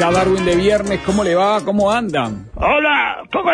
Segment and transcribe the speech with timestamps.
[0.00, 1.62] Está Darwin de viernes, ¿cómo le va?
[1.62, 2.46] ¿Cómo andan?
[2.54, 3.50] Hola, ¿cómo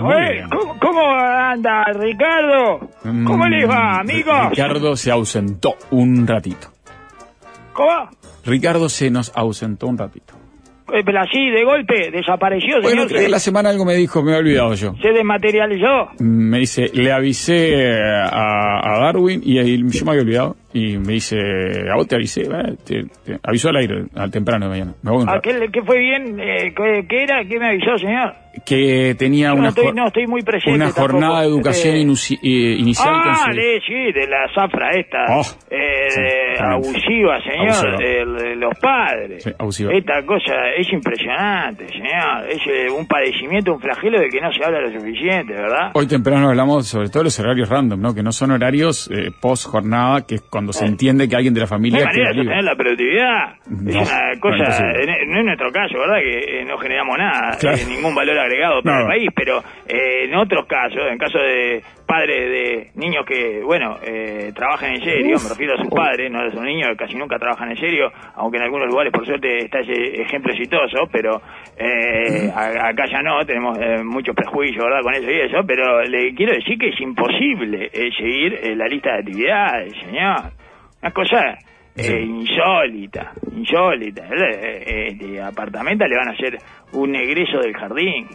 [0.00, 0.32] Joel?
[0.32, 0.48] bien.
[0.48, 2.88] ¿Cómo, cómo anda, Ricardo?
[3.02, 4.32] ¿Cómo Mm, les va, amigo?
[4.48, 6.68] Ricardo se ausentó un ratito.
[7.74, 8.08] ¿Cómo?
[8.46, 10.32] Ricardo se nos ausentó un ratito.
[10.94, 13.28] Eh, pero así, de golpe, desapareció, Bueno, señor.
[13.30, 14.94] la semana algo me dijo, me he olvidado yo.
[15.02, 16.08] Se, desmaterializó.
[16.20, 20.56] Me dice, le avisé a, a Darwin y ahí yo me había olvidado.
[20.74, 21.36] Y me dice,
[21.90, 24.94] a vos te avisé, eh, te, avisó al aire, al temprano de mañana.
[25.02, 25.38] Me voy rato.
[25.38, 27.44] Aquel que fue bien, eh, ¿qué, qué era?
[27.44, 28.32] ¿Qué me avisó, señor?
[28.66, 31.12] Que tenía no una, estoy- jor- no estoy muy presente una tampoco.
[31.12, 32.00] jornada de educación Eh,
[32.42, 33.08] eh, inicial.
[33.22, 35.24] con Ah, su- de, sí, de la zafra esta.
[35.30, 36.20] Oh, eh, sí,
[36.62, 37.98] abusiva, señor.
[37.98, 39.42] De, de los padres.
[39.44, 39.92] Sí, abusiva.
[39.94, 42.48] Esta cosa es impresionante, señor.
[42.50, 45.90] Es eh, un padecimiento, un flagelo de que no se habla lo suficiente, ¿verdad?
[45.94, 48.14] Hoy temprano hablamos sobre todo de los horarios random, ¿no?
[48.14, 51.60] Que no son horarios eh, post jornada, que es cuando se entiende que alguien de
[51.60, 53.54] la No familia manera queda de sostener la productividad.
[53.66, 55.02] No, es una no, cosa, imposible.
[55.22, 56.18] en- no es nuestro caso, ¿verdad?
[56.22, 57.76] Que no generamos nada, Claro.
[57.78, 59.02] eh, ningún valor agregado para No.
[59.02, 63.96] el país, pero eh, en otros casos, en caso de padres de niños que, bueno,
[64.04, 67.16] eh, trabajan en serio, me refiero a sus padres, no a sus niños que casi
[67.16, 71.40] nunca trabajan en serio, aunque en algunos lugares por suerte está ese ejemplo exitoso, pero
[71.78, 75.00] eh, acá ya no, tenemos eh, muchos prejuicios, ¿verdad?
[75.02, 78.86] Con eso y eso, pero le quiero decir que es imposible eh, seguir eh, la
[78.86, 80.52] lista de actividades, señor.
[81.02, 81.56] Una cosa
[81.96, 84.24] eh, insólita, insólita.
[84.26, 86.58] Eh, eh, Este apartamento le van a hacer
[86.92, 88.28] un egreso del jardín.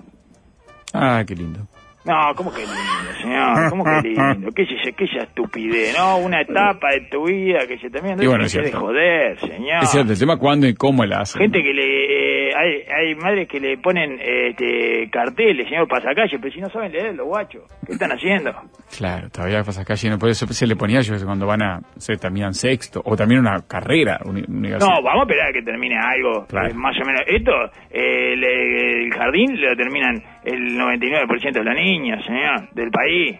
[0.94, 1.68] Ah, qué lindo.
[2.08, 3.70] No, ¿cómo que lindo, señor?
[3.70, 4.50] ¿Cómo que lindo?
[4.56, 5.96] ¿Qué es, ese- qué es esa estupidez?
[5.98, 8.16] No, una etapa de tu vida que se termina.
[8.24, 8.80] Y bueno, es Déjese de cierto.
[8.88, 9.84] joder, señor.
[9.84, 11.42] Es cierto, el tema cuándo y cómo la hacen.
[11.42, 12.48] Gente que le...
[12.50, 16.92] eh, hay, hay madres que le ponen este, carteles, señor pasacalle, pero si no saben
[16.92, 17.64] leer, los guachos.
[17.86, 18.52] ¿Qué están haciendo?
[18.98, 22.16] Claro, todavía pasa calle, no por eso se le ponía yo cuando van a, se
[22.16, 24.96] terminan sexto, o también una carrera universitaria.
[24.96, 26.74] No, vamos a esperar a que termine algo Claro.
[26.74, 27.22] más o menos.
[27.28, 27.52] Esto,
[27.92, 33.38] eh, el, el jardín lo terminan el 99% de los niños, señor, del país.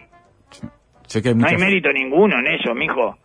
[1.06, 3.16] Sé que hay No hay mérito ninguno en eso, mijo.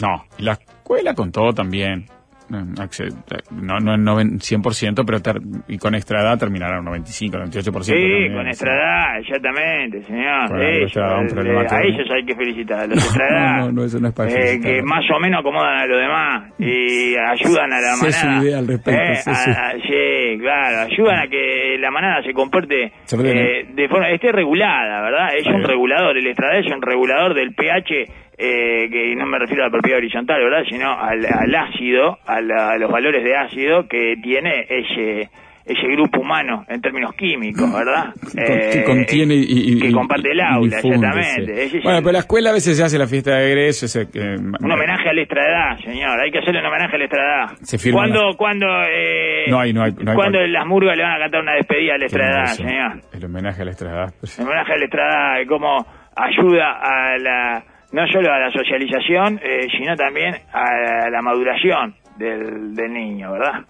[0.00, 2.06] No, y la escuela con todo también.
[2.48, 3.10] No, acce-
[3.50, 7.82] no, no en noven- 100%, pero ter- y con extra edad terminará un 95, 98%.
[7.82, 10.48] Sí, también, con nuestra edad, exactamente, señor.
[10.48, 13.56] Bueno, Ellos, a ellos hay que felicitar, a los de nuestra No, edad.
[13.66, 14.72] no, no, eso no es para eh, felicitar.
[14.72, 18.42] Que más o menos acomodan a los demás y ayudan a la manada.
[18.44, 22.92] idea al respecto, Eh, a- a- sí, claro, ayudan a que la manada se comporte
[23.04, 25.28] Se eh, de forma, esté regulada, ¿verdad?
[25.36, 28.04] Es Ahí un regulador, el estrada es un regulador del pH,
[28.38, 30.64] eh, que no me refiero a la propiedad horizontal, ¿verdad?
[30.68, 35.28] Sino al, al ácido, a, la- a los valores de ácido que tiene ese
[35.68, 38.14] ese grupo humano en términos químicos, ¿verdad?
[38.36, 41.64] que Eh, contiene y, y- que comparte el aula, exactamente.
[41.64, 43.86] es Bueno, pero la escuela a veces se hace la fiesta de egreso.
[43.86, 46.20] ese, eh, un homenaje a la extraedad, señor.
[46.20, 47.46] Hay que hacerle un homenaje a la extraedad.
[47.62, 50.96] Se firma ¿Cuándo, la- cuando, eh, No hay- no hay- no hay cuando las murgas
[50.96, 52.92] le van a cantar una despedida a la extraedad, señor?
[53.12, 54.04] El homenaje a la extra
[54.38, 59.66] El homenaje a la extraedad, cómo ayuda a la, no solo a la socialización, eh,
[59.76, 63.64] sino también a la maduración del, del niño, ¿verdad?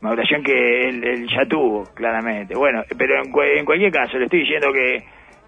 [0.00, 2.54] Maduración que él, él ya tuvo, claramente.
[2.54, 4.96] Bueno, pero en, en cualquier caso, le estoy diciendo que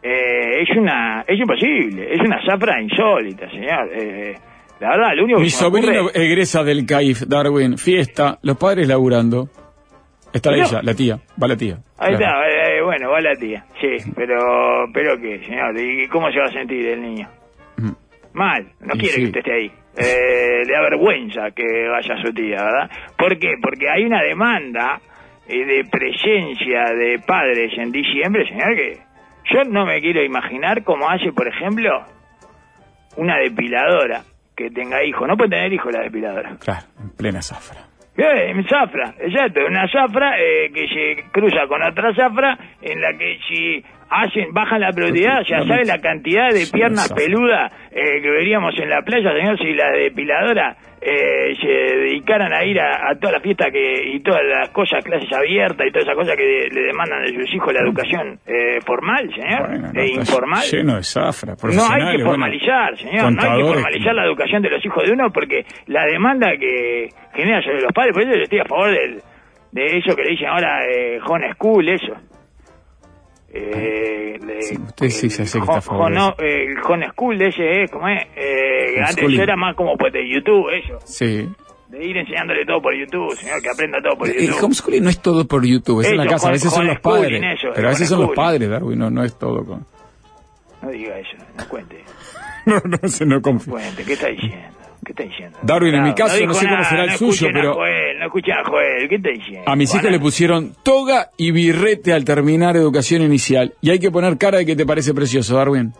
[0.02, 3.88] eh, es una es imposible, es una zafra insólita, señor.
[3.94, 4.34] Eh,
[4.80, 8.88] la verdad, lo único que Mi ocurre- sobrino egresa del CAIF, Darwin, fiesta, los padres
[8.88, 9.48] laburando.
[10.32, 10.56] Está No.
[10.56, 11.76] ella, la tía, va la tía.
[11.98, 12.42] Ahí Claro.
[12.44, 16.46] está, eh, bueno, va la tía, sí, pero, pero qué, señor, ¿y cómo se va
[16.46, 17.28] a sentir el niño?
[17.78, 17.96] Ujú.
[18.32, 19.20] Mal, no Y quiere sí.
[19.20, 19.72] que usted esté ahí.
[19.96, 22.90] Eh, le da vergüenza que vaya su tía, ¿verdad?
[23.19, 23.55] ¿Por qué?
[23.60, 25.00] Porque hay una demanda
[25.49, 28.99] eh, de presencia de padres en diciembre, señor, que
[29.52, 32.05] yo no me quiero imaginar cómo hace, por ejemplo,
[33.16, 34.22] una depiladora
[34.56, 35.26] que tenga hijos.
[35.26, 36.56] No puede tener hijos la depiladora.
[36.60, 37.81] Claro, en plena zafra.
[38.16, 43.16] Eh, en zafra, exacto, una zafra eh, que se cruza con otra zafra en la
[43.16, 48.30] que si hacen, bajan la productividad, ya sabe la cantidad de piernas peludas eh, que
[48.30, 53.14] veríamos en la playa, señor, si la depiladora eh, se dedicaran a ir a, a
[53.18, 56.68] toda la fiesta que, y todas las cosas, clases abiertas y todas esas cosas que
[56.70, 60.62] le demandan de sus hijos la educación eh, formal, señor, Bueno, no, e informal.
[60.70, 64.62] Lleno de zafra, No hay que bueno, formalizar, señor, no hay que formalizar la educación
[64.62, 68.34] de los hijos de uno porque la demanda que genera sobre los padres, por eso
[68.34, 69.22] yo estoy a favor del,
[69.72, 72.12] de eso que le dicen ahora eh, home school, eso.
[73.52, 75.81] Eh, de- Sí, usted sí el se sé que está
[76.38, 78.23] eh, el home school de ese, eh, ¿cómo es?
[78.37, 80.69] Eh, antes yo era más como pues de YouTube.
[81.05, 81.49] Sí.
[81.88, 84.64] De ir enseñándole todo por YouTube, señor, que aprenda todo por El YouTube.
[84.64, 86.49] homeschooling no es todo por YouTube, es en la casa.
[86.49, 87.43] A veces son los padres.
[87.75, 89.85] pero a veces el son los padres, Darwin, no, no es todo con.
[90.82, 92.05] No diga eso, no cuente.
[92.67, 93.73] No, no, se no confío.
[93.73, 94.69] Cuente, ¿qué está diciendo?
[95.05, 95.58] ¿Qué está diciendo?
[95.62, 98.19] Darwin, en mi caso, no sé cómo nada, será el no suyo, a pero- Joel,
[98.19, 99.62] no escuchen a Joel, ¿qué está diciendo?
[99.70, 103.73] A mis hijos Bueno, le pusieron toga y birrete al terminar educación inicial.
[103.81, 105.93] Y hay que poner cara de que te parece precioso, Darwin.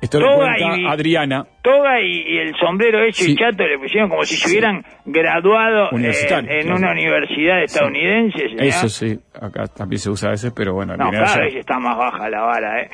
[0.00, 1.46] Esto lo cuenta y- Adriana.
[1.62, 3.30] Toga y, y el sombrero hecho Sí.
[3.32, 6.76] y chato le pusieron como si se hubieran graduado eh, en claro.
[6.76, 8.46] una universidad estadounidense.
[8.58, 11.56] Eso sí, acá también se usa a veces, pero bueno, No, cada allá.
[11.56, 12.90] está más baja la vara, ¿eh?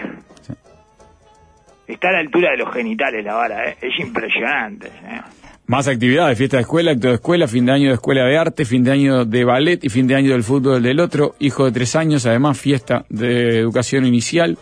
[1.86, 3.76] Está a la altura de los genitales la vara, ¿eh?
[3.80, 5.24] Es impresionante, señor.
[5.68, 8.64] Más actividades, fiesta de escuela, acto de escuela, fin de año de escuela de arte,
[8.64, 11.34] fin de año de ballet y fin de año del fútbol del otro.
[11.40, 14.56] Hijo de tres años, además fiesta de educación inicial.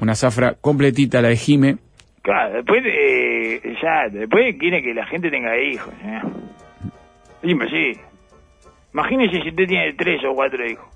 [0.00, 1.76] Una zafra completita, la de Jime.
[2.22, 6.22] Claro, después de, ya, después quiere que la gente tenga hijos, señor.
[7.42, 8.00] Dime, sí.
[8.94, 10.86] Imagínese si usted tiene tres o cuatro hijos,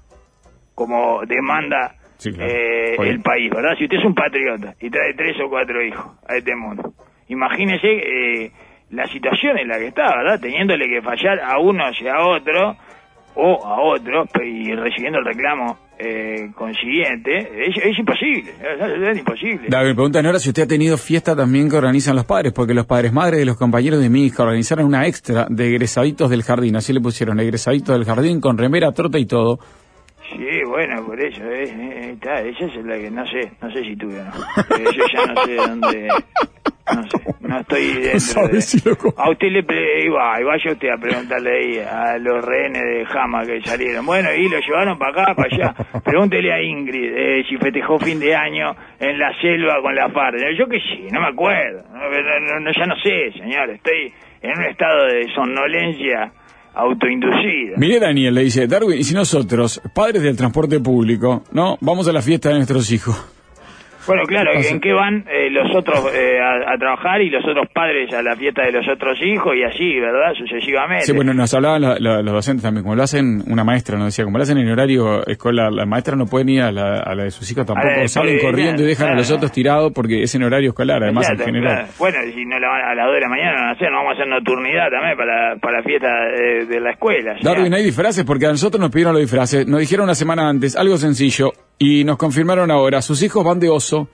[0.74, 2.50] como demanda Sí, claro.
[2.50, 3.76] eh, el país, ¿verdad?
[3.76, 6.94] Si usted es un patriota y trae tres o cuatro hijos a este mundo,
[7.28, 8.52] imagínese eh,
[8.94, 10.40] la situación en la que está, ¿verdad?
[10.40, 12.76] Teniéndole que fallar a uno y a otro,
[13.34, 19.68] o a otro, y recibiendo el reclamo eh, consiguiente, es, es imposible, es, es imposible.
[19.68, 22.74] La, me preguntan ahora si usted ha tenido fiesta también que organizan los padres, porque
[22.74, 26.42] los padres madres de los compañeros de mi hija organizaron una extra de egresaditos del
[26.42, 29.58] jardín, así le pusieron egresaditos del jardín con remera, trota y todo.
[30.30, 33.82] Sí, bueno, por eso, eh, eh, está, esa es la que no sé, no sé
[33.82, 34.30] si tuve o no.
[34.92, 36.08] Yo ya no sé dónde,
[36.94, 38.60] no sé, no estoy dentro de...
[38.60, 42.18] si lo co- A usted le pre- iba, y vaya usted a preguntarle ahí a
[42.18, 44.04] los rehenes de Jama que salieron.
[44.04, 45.74] Bueno, y lo llevaron para acá, para allá.
[46.04, 50.38] Pregúntele a Ingrid eh, si festejó fin de año en la selva con la FARC.
[50.58, 51.82] Yo que sí, no me acuerdo.
[51.92, 53.70] No, no, no, ya no sé, señor.
[53.70, 56.32] Estoy en un estado de somnolencia
[56.74, 57.76] autoinducida.
[57.76, 62.12] Mire Daniel, le dice, Darwin, ¿y si nosotros, padres del transporte público, no, vamos a
[62.12, 63.30] la fiesta de nuestros hijos?
[64.06, 64.50] Bueno, claro?
[64.54, 68.22] ¿en qué van eh, los otros eh, a, a trabajar y los otros padres a
[68.22, 70.32] la fiesta de los otros hijos y así, ¿verdad?
[70.36, 71.06] Sucesivamente.
[71.06, 74.06] Sí, bueno, nos hablaban la- la- los docentes también, como lo hacen una maestra, nos
[74.06, 77.14] decía, como lo hacen en horario escolar, la maestra no puede ir a la, a
[77.14, 80.22] la de sus hijos tampoco, de- salen corriendo y dejan a los otros tirados porque
[80.22, 81.74] es en horario escolar, además en general.
[81.76, 81.88] claro.
[81.98, 83.90] Bueno, si no la van a las 2 de la mañana no van a hacer,
[83.90, 86.08] no vamos a hacer nocturnidad también para, para la fiesta
[86.68, 87.32] de, la escuela.
[87.32, 87.52] o sea.
[87.54, 90.76] Darwin, hay disfraces porque a nosotros nos pidieron los disfraces, nos dijeron una semana antes,
[90.76, 94.08] algo sencillo, y nos confirmaron ahora, sus hijos van de oso.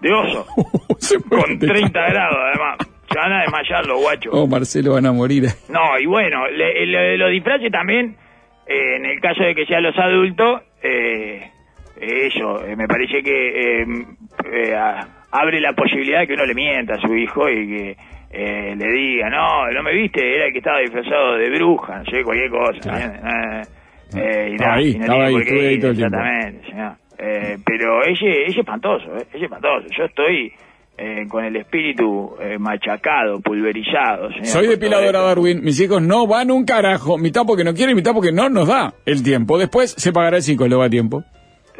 [0.00, 0.46] De oso,
[0.98, 2.10] Se con mueren de 30 calor.
[2.12, 2.76] grados además.
[3.10, 4.32] Se van a desmayar los guachos.
[4.34, 5.44] Oh, Marcelo, van a morir.
[5.68, 8.16] No, y bueno, le- le- los disfraces también,
[8.66, 11.50] eh, en el caso de que sean los adultos, eh,
[12.00, 13.86] eso, eh, me parece que eh,
[14.52, 17.96] eh, a- abre la posibilidad de que uno le mienta a su hijo y que
[18.30, 22.04] eh, le diga, no, no me viste, era el que estaba disfrazado de bruja, no
[22.06, 22.80] sé, cualquier cosa.
[22.80, 23.62] Claro.
[24.20, 24.48] ¿Eh?
[24.50, 26.16] Y Estaba ahí, y no estaba ahí, estuve ahí todo el tiempo.
[26.16, 26.92] Exactamente, señor.
[27.18, 29.26] Eh, pero ese es espantoso, ¿eh?
[29.32, 29.86] es espantoso.
[29.96, 30.52] Yo estoy
[30.98, 34.28] eh, con el espíritu eh, machacado, pulverizado.
[34.30, 35.20] señor, Soy depiladora.
[35.20, 35.62] Darwin.
[35.62, 37.18] Mis hijos no van un carajo.
[37.18, 39.58] Mitad porque no quieren, mitad porque no nos da el tiempo.
[39.58, 41.24] Después se pagará el psicólogo a tiempo.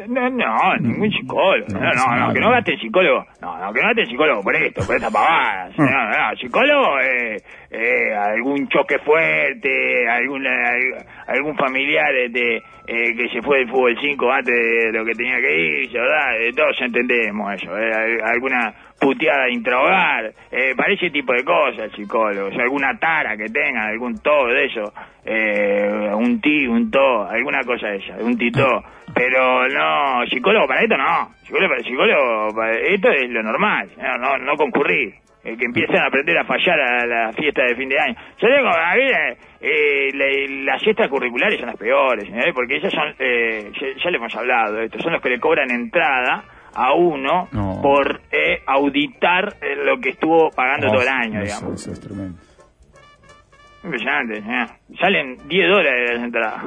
[0.07, 1.65] No, no, ningún psicólogo.
[1.73, 3.25] No, No, no, que no gaste psicólogo.
[3.41, 5.69] No, no, que no gaste psicólogo por esto, por esta pavada.
[5.77, 5.83] Mm.
[5.83, 7.37] No, no, psicólogo, eh,
[7.71, 12.57] eh, algún choque fuerte, algún, al- algún familiar de,
[12.87, 16.41] eh, que se fue del fútbol 5 antes de lo que tenía que irse, ¿verdad?
[16.41, 17.77] Eh, todos entendemos eso.
[17.77, 22.47] eh, al- alguna puteada intrahogar, eh, para ese tipo de cosas, psicólogo.
[22.47, 24.93] O sea, alguna tara que tengan, algún todo de eso,
[25.25, 28.65] eh, un ti, un to, alguna cosa de esa, un tito.
[29.13, 31.33] Pero no, psicólogo para esto no.
[31.43, 35.15] Psicólogo para psicólogo, para esto es lo normal, no, no, no concurrir.
[35.45, 38.15] Eh, que empiezan a aprender a fallar a la fiesta de fin de año.
[38.41, 42.53] Yo digo, a ver, eh, la- las fiestas curriculares son las peores, ¿eh?
[42.55, 45.41] porque ellas son, eh, ya, ya le hemos hablado de esto, son los que le
[45.41, 47.81] cobran entrada a uno No.
[47.83, 51.81] por eh, auditar eh, lo que estuvo pagando todo el año, Eso, digamos.
[51.81, 52.39] eso es tremendo.
[53.83, 54.65] Impresionante, ¿eh?
[54.97, 56.63] Salen 10 dólares las entradas.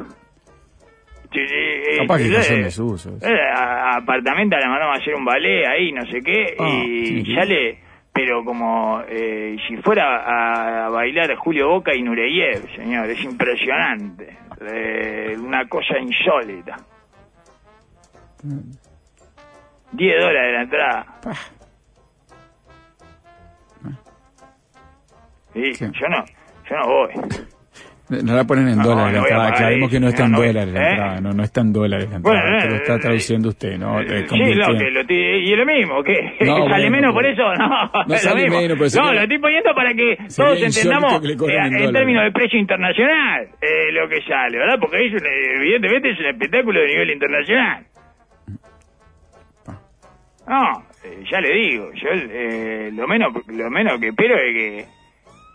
[1.36, 3.10] Sí, sí, Capaz que eh, cayó en eh, desuso.
[3.20, 7.24] eh, apartamento le mandamos a hacer un ballet ahí, no sé qué, Ah, y sí,
[7.26, 7.34] sí.
[7.34, 7.78] sale
[8.12, 14.38] pero como eh, si fuera a, a bailar Julio Boca y Nureyev, señor, es impresionante,
[14.62, 16.76] Eh, una cosa insólita.
[19.92, 21.06] 10 dólares la entrada.
[25.52, 25.84] Sí, Sí.
[26.00, 26.24] yo no,
[26.70, 27.12] yo no voy.
[28.08, 29.48] No la ponen en No, dólares la no voy a entrada.
[29.48, 30.90] Aclaremos que no está en no, dólares la ¿eh?
[30.90, 31.20] entrada.
[31.20, 32.40] No, no está en dólares la entrada.
[32.40, 34.00] Bueno, lo está eh, traduciendo usted, ¿no?
[34.00, 37.34] Eh, sí, no, que lo y es lo mismo, que sale bueno, menos por pero-
[37.34, 37.68] eso, no,
[38.06, 38.60] No es lo sale mismo.
[38.60, 42.30] menos, pero no, sería- lo estoy poniendo para que todos entendamos que en términos de
[42.32, 44.78] precio internacional eh, lo que sale, ¿verdad?
[44.80, 45.26] Porque es un-
[45.60, 47.86] evidentemente es un espectáculo de nivel internacional.
[50.48, 50.84] No,
[51.28, 54.84] ya le digo, yo eh, lo menos lo menos que espero es que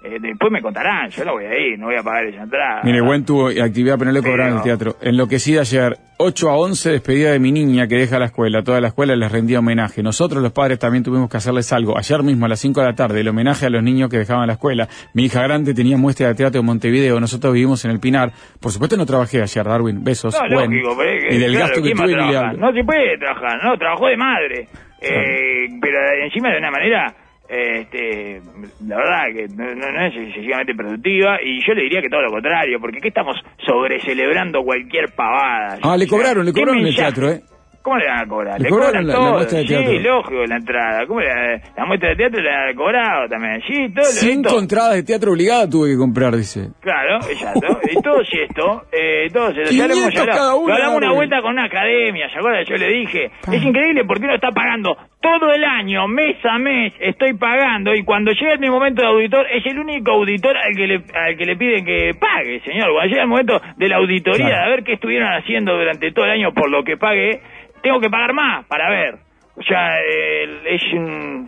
[0.03, 2.81] eh, después me contarán, yo no voy a ir, no voy a pagar esa entrada.
[2.83, 4.95] Mire, buen tuvo actividad, pero no le cobraron el teatro.
[4.99, 8.63] Enloquecida ayer, 8 a 11, despedida de mi niña que deja la escuela.
[8.63, 10.01] Toda la escuela les rendía homenaje.
[10.01, 11.99] Nosotros, los padres, también tuvimos que hacerles algo.
[11.99, 14.47] Ayer mismo, a las 5 de la tarde, el homenaje a los niños que dejaban
[14.47, 14.87] la escuela.
[15.13, 17.19] Mi hija grande tenía muestra de teatro en Montevideo.
[17.19, 18.31] Nosotros vivimos en el Pinar.
[18.59, 20.03] Por supuesto, no trabajé ayer, Darwin.
[20.03, 20.33] Besos.
[20.33, 20.71] No, buen.
[20.71, 22.37] lógico, pero es que, y del claro, gasto que ¿quién va a tuve, ni le
[22.37, 22.59] hablo.
[22.59, 24.67] No se puede trabajar, no, trabajó de madre.
[24.99, 27.15] Eh, pero encima de una manera,
[27.51, 28.41] este,
[28.87, 32.21] la verdad que no, no- no es excesivamente productiva y yo le diría que todo
[32.21, 35.77] lo contrario, porque ¿qué estamos sobrecelebrando cualquier pavada?
[35.83, 37.41] Ah, le cobraron, le ¿qué cobraron el teatro, ¿eh?
[37.81, 38.61] ¿Cómo le van a cobrar?
[38.61, 39.33] Le cobraron la- la todo.
[39.33, 39.89] muestra de teatro.
[39.91, 41.07] Sí, lógico, la entrada.
[41.07, 43.61] ¿Cómo le- la muestra de teatro le han cobrado también.
[43.67, 46.69] Sí, todo Cinco esto- entradas de teatro obligada tuve que comprar, dice.
[46.81, 47.79] Claro, exacto.
[47.91, 50.37] Y todo esto, eh, todo esto, ya lo hemos 500 hablado.
[50.39, 52.65] cada uno, Lo hablamos una vuelta con una academia, ¿se acuerdan?
[52.65, 56.93] Yo le dije, es increíble porque uno está pagando todo el año, mes a mes,
[56.99, 60.87] estoy pagando y cuando llega mi momento de auditor, es el único auditor al que
[60.87, 62.91] le, al que le piden que pague, señor.
[62.93, 64.63] Cuando llega el momento de la auditoría, Claro.
[64.69, 67.39] de ver qué estuvieron haciendo durante todo el año por lo que pagué,
[67.83, 69.15] tengo que pagar más para ver.
[69.55, 71.47] O sea, eh, es un...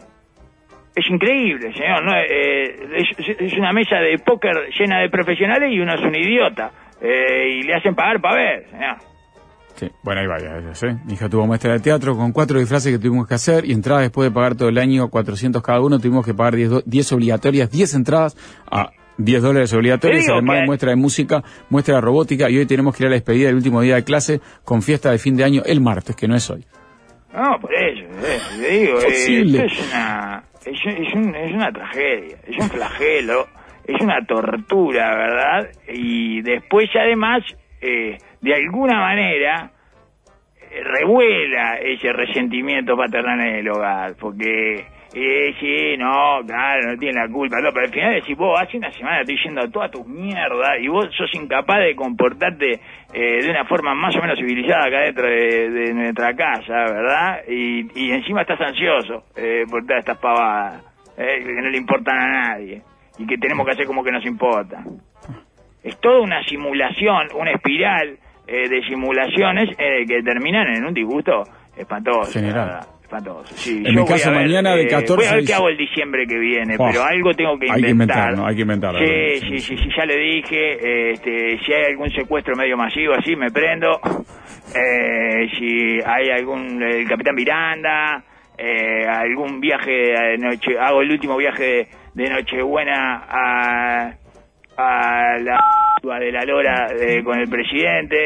[0.95, 2.03] Es increíble, señor.
[2.03, 2.13] ¿no?
[2.15, 6.71] Eh, es, es una mesa de póker llena de profesionales y uno es un idiota.
[7.01, 8.95] Eh, y le hacen pagar para ver, señor.
[9.75, 10.95] Sí, bueno, ahí vaya, ya sé.
[11.05, 14.03] Mi hija tuvo muestra de teatro con cuatro disfraces que tuvimos que hacer y entradas
[14.03, 17.11] después de pagar todo el año 400 cada uno, tuvimos que pagar 10, do- 10
[17.13, 18.37] obligatorias, 10 entradas
[18.71, 22.95] a 10 dólares obligatorios, además de muestra de música, muestra de robótica y hoy tenemos
[22.95, 25.43] que ir a la despedida del último día de clase con fiesta de fin de
[25.43, 26.65] año el martes, que no es hoy.
[27.33, 28.03] No, por eso,
[28.59, 33.47] le digo, eh, es una, es, es un- es una tragedia, es un flagelo,
[33.85, 35.69] es una tortura, ¿verdad?
[35.91, 37.41] Y después además,
[37.81, 39.71] eh, de alguna manera,
[40.71, 47.19] eh, revuela ese resentimiento paternal en el hogar, porque, eh, sí, no, claro, no tiene
[47.21, 49.89] la culpa, no, pero al final decís, vos, hace una semana estoy yendo a toda
[49.89, 52.79] tu mierda y vos sos incapaz de comportarte
[53.13, 57.41] eh, de una forma más o menos civilizada acá dentro de, de nuestra casa, ¿verdad?
[57.47, 60.83] Y, y encima estás ansioso eh, por todas estas pavadas,
[61.17, 62.81] eh, que no le importan a nadie
[63.17, 64.83] y que tenemos que hacer como que nos importa.
[65.83, 68.17] Es toda una simulación, una espiral
[68.47, 71.43] eh, de simulaciones eh, que terminan en un disgusto
[71.77, 72.39] espantoso.
[72.39, 72.79] General.
[73.17, 73.55] Espantoso.
[73.55, 75.45] Sí, En yo mi voy caso, a ver, mañana de eh, 14 Voy a ver
[75.45, 78.17] qué hago el diciembre que viene, Oh, pero algo tengo que hay que inventar.
[78.33, 78.47] inventar, ¿no?
[78.47, 80.73] Hay que inventar, Sí, sí, sí, sí, ya le dije.
[80.81, 83.99] eh, Este, si hay algún secuestro medio masivo así, me prendo.
[84.75, 86.81] Eh, si hay algún.
[86.81, 88.23] El Capitán Miranda.
[88.57, 90.77] eh, algún viaje de noche.
[90.79, 91.87] Hago el último viaje de,
[92.23, 94.13] de Nochebuena a.
[94.77, 95.59] a la.
[96.19, 98.17] de la Lora eh, con el presidente.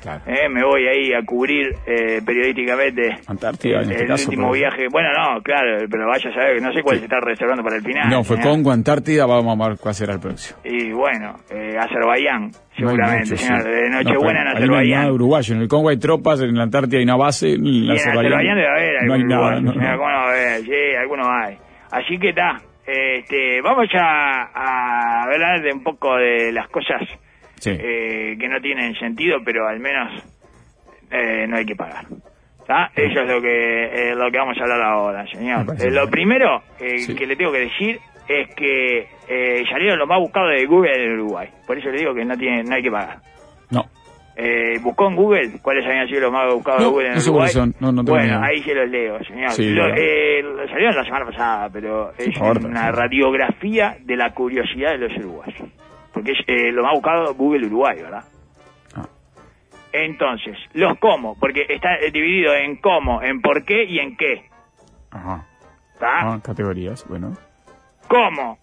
[0.00, 0.22] Claro.
[0.26, 4.60] Eh, me voy ahí a cubrir eh, periodísticamente Antártida, en este el caso, último pero-
[4.60, 4.86] viaje.
[4.90, 7.76] Bueno, no, claro, pero vaya a saber que no sé cuál se está reservando para
[7.76, 8.08] el final.
[8.08, 8.52] No, fue señor.
[8.52, 10.58] Congo, Antártida, vamos a ver cuál será el próximo.
[10.64, 13.62] Y bueno, eh, Azerbaiyán, No hay seguramente, mucho, señor.
[13.62, 13.68] sí.
[13.68, 15.10] De No, Nochebuena en no hay nada Azerbaiyán.
[15.12, 15.54] uruguayo.
[15.54, 17.98] En el Congo hay tropas, en la Antártida hay una base, en y la en
[18.00, 19.50] Azerbaiyán debe haber no hay algún nada.
[19.60, 19.98] no, señor, no.
[19.98, 20.60] ¿cómo no va a haber?
[20.62, 21.56] Sí, algunos hay.
[21.92, 22.60] Así que está.
[22.86, 24.00] Este, vamos ya
[24.54, 27.02] a hablar de un poco de las cosas
[27.60, 27.70] Sí.
[27.78, 30.22] eh, que no tienen sentido, pero al menos
[31.10, 32.04] eh, no hay que pagar.
[32.60, 32.90] ¿Está?
[32.94, 35.66] Eso es lo que eh, lo que vamos a hablar ahora, señor.
[35.80, 37.14] Eh, lo primero eh, Sí.
[37.14, 37.98] que le tengo que decir
[38.28, 41.48] es que eh, salieron los más buscados de Google en Uruguay.
[41.66, 43.18] Por eso le digo que no tiene no hay que pagar.
[43.70, 43.84] No.
[44.36, 47.20] Eh, buscó en Google cuáles habían sido los más buscados No, de Google en no
[47.22, 47.48] Uruguay.
[47.48, 47.74] son.
[47.80, 48.42] No, no tengo bueno, idea.
[48.44, 49.50] ahí se los leo, señor.
[49.50, 54.98] Sí, Lo- eh, salieron la semana pasada, pero es una radiografía de la curiosidad de
[55.08, 55.68] los uruguayos.
[56.20, 58.24] Porque es eh, lo más buscado Google Uruguay, ¿verdad?
[58.94, 59.06] Ah.
[59.90, 64.50] Entonces, los cómo, porque está dividido en cómo, en por qué y en qué.
[65.10, 65.46] Ajá.
[65.94, 66.34] ¿Está?
[66.34, 67.32] Ah, categorías, bueno.
[68.06, 68.58] ¿Cómo?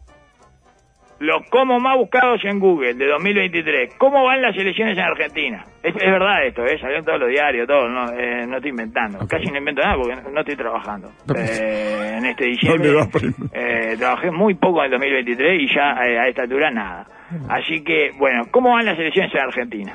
[1.20, 3.96] Los cómo más buscados en Google de 2023.
[3.98, 5.66] ¿Cómo van las elecciones en Argentina?
[5.82, 6.78] Es, es verdad esto, ¿eh?
[6.80, 9.28] salió en todos los diarios, todo, no, eh, no estoy inventando.
[9.28, 11.12] Casi no invento nada porque no, no estoy trabajando.
[11.36, 16.20] Eh, en este ¿Dónde diciembre eh, trabajé muy poco en el 2023 y ya eh,
[16.20, 17.08] a esta altura nada.
[17.50, 19.94] Así que, bueno, ¿cómo van las elecciones en Argentina?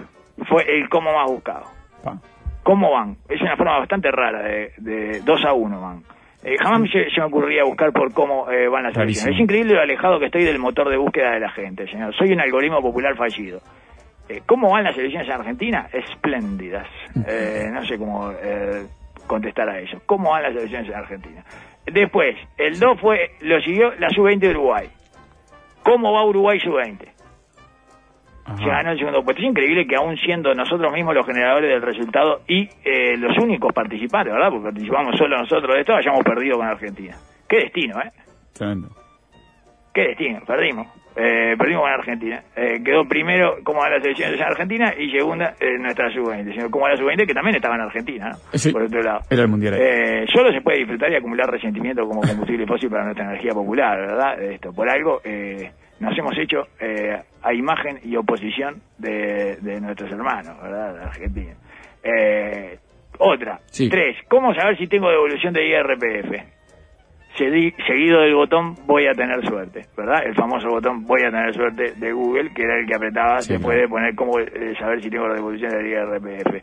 [0.48, 1.64] Fue el cómo más buscado.
[2.62, 3.16] ¿Cómo van?
[3.28, 6.02] Es una forma bastante rara de, de 2 a 1 van.
[6.44, 9.26] Eh, jamás se, se me ocurría buscar por cómo eh, van las Clarísimo.
[9.28, 9.36] elecciones.
[9.36, 12.14] Es increíble lo alejado que estoy del motor de búsqueda de la gente, señor.
[12.16, 13.60] Soy un algoritmo popular fallido.
[14.28, 15.88] Eh, ¿Cómo van las elecciones en Argentina?
[15.92, 16.86] Espléndidas.
[17.28, 18.86] Eh, no sé cómo eh,
[19.26, 20.00] contestar a eso.
[20.06, 21.44] ¿Cómo van las elecciones en Argentina?
[21.86, 24.88] Después, el 2 fue, lo siguió la sub-20 de Uruguay.
[25.84, 27.08] ¿Cómo va Uruguay sub-20?
[28.44, 28.56] Ajá.
[28.56, 29.42] Se ganó el segundo puesto.
[29.42, 33.72] Es increíble que aún siendo nosotros mismos los generadores del resultado y eh, los únicos
[33.72, 34.50] participantes, ¿verdad?
[34.50, 37.16] Porque participamos solo nosotros de esto, hayamos perdido con Argentina.
[37.48, 38.10] Qué destino, ¿eh?
[38.52, 38.88] Tremendo.
[39.94, 40.86] Qué destino, perdimos.
[41.14, 42.42] Eh, perdimos con Argentina.
[42.56, 46.54] Eh, quedó primero como a las elecciones en Argentina y segunda eh, nuestra sub-20.
[46.54, 48.58] Sino Como a la sub-20 que también estaba en Argentina, ¿no?
[48.58, 48.72] Sí.
[48.72, 49.20] Por otro lado.
[49.28, 49.74] Era el mundial.
[49.78, 53.98] Eh, solo se puede disfrutar y acumular resentimiento como combustible fósil para nuestra energía popular,
[53.98, 54.36] ¿verdad?
[54.38, 55.70] De Esto, por algo eh,
[56.02, 60.94] nos hemos hecho eh, a imagen y oposición de, de nuestros hermanos, ¿verdad?
[60.94, 61.54] De Argentina.
[62.02, 62.78] Eh,
[63.18, 63.88] otra, Sí.
[63.88, 66.32] tres, ¿cómo saber si tengo devolución de IRPF?
[67.38, 70.22] Segui- seguido del botón voy a tener suerte, ¿verdad?
[70.26, 73.54] El famoso botón voy a tener suerte de Google, que era el que apretaba Sí,
[73.54, 73.80] después claro.
[73.82, 76.62] de poner cómo eh, saber si tengo la devolución del IRPF.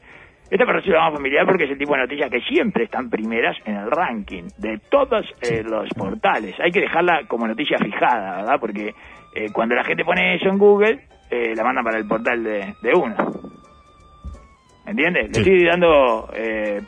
[0.50, 3.56] Esta me resulta más familiar porque es el tipo de noticias que siempre están primeras
[3.66, 6.56] en el ranking de todos eh, los portales.
[6.60, 8.60] Hay que dejarla como noticia fijada, ¿verdad?
[8.60, 8.94] Porque
[9.36, 12.74] eh, cuando la gente pone eso en Google, eh, la mandan para el portal de,
[12.82, 13.16] de uno.
[14.88, 15.30] ¿Entiendes?
[15.34, 15.44] Sí.
[15.44, 16.82] Le estoy dando eh,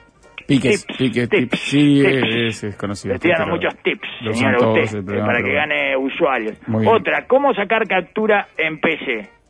[0.48, 1.60] Piques, tips, piques, tips, tips.
[1.60, 2.36] Sí, tips.
[2.36, 3.12] es, es conocido.
[3.12, 6.60] Le estoy dando muchos tips, señora, usted, programa, para que gane usuarios.
[6.88, 9.41] Otra, cómo sacar captura en PC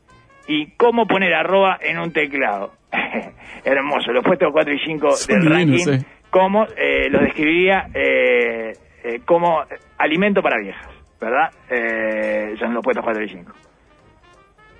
[0.51, 2.73] y cómo poner arroba en un teclado.
[3.63, 6.05] Hermoso, los puestos 4 y 5 Son del ranking, eh.
[6.29, 9.63] cómo eh, los describiría eh, eh, como
[9.97, 10.89] alimento para viejas,
[11.21, 11.51] ¿verdad?
[11.69, 13.51] Eh, son los puestos 4 y 5.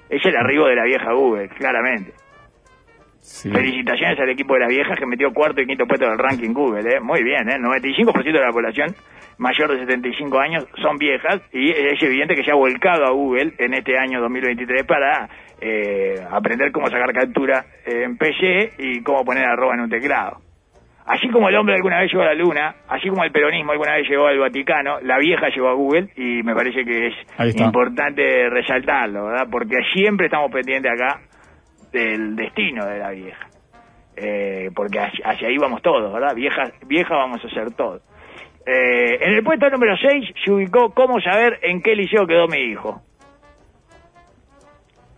[0.10, 2.12] Es el arribo de la vieja Google, claramente.
[3.20, 3.50] Sí.
[3.50, 6.96] Felicitaciones al equipo de las viejas que metió cuarto y quinto puesto del ranking Google,
[6.96, 7.00] ¿eh?
[7.00, 7.58] Muy bien, ¿eh?
[7.58, 8.94] 95% de la población
[9.42, 13.54] mayor de 75 años son viejas y es evidente que se ha volcado a Google
[13.58, 15.28] en este año 2023 para
[15.62, 20.42] eh, aprender cómo sacar captura en PC y cómo poner arroba en un teclado.
[21.06, 23.96] Así como el hombre alguna vez llegó a la luna, así como el peronismo alguna
[23.96, 28.50] vez llegó al Vaticano, la vieja llegó a Google y me parece que es importante
[28.50, 29.48] resaltarlo, ¿verdad?
[29.52, 31.20] Porque siempre estamos pendientes acá
[31.92, 33.48] del destino de la vieja.
[34.16, 36.36] Eh, porque hacia, hacia ahí vamos todos, ¿verdad?
[36.36, 38.02] Vieja, vieja vamos a ser todos.
[38.66, 42.60] Eh, en el puesto número 6 se ubicó cómo saber en qué liceo quedó mi
[42.60, 43.02] hijo.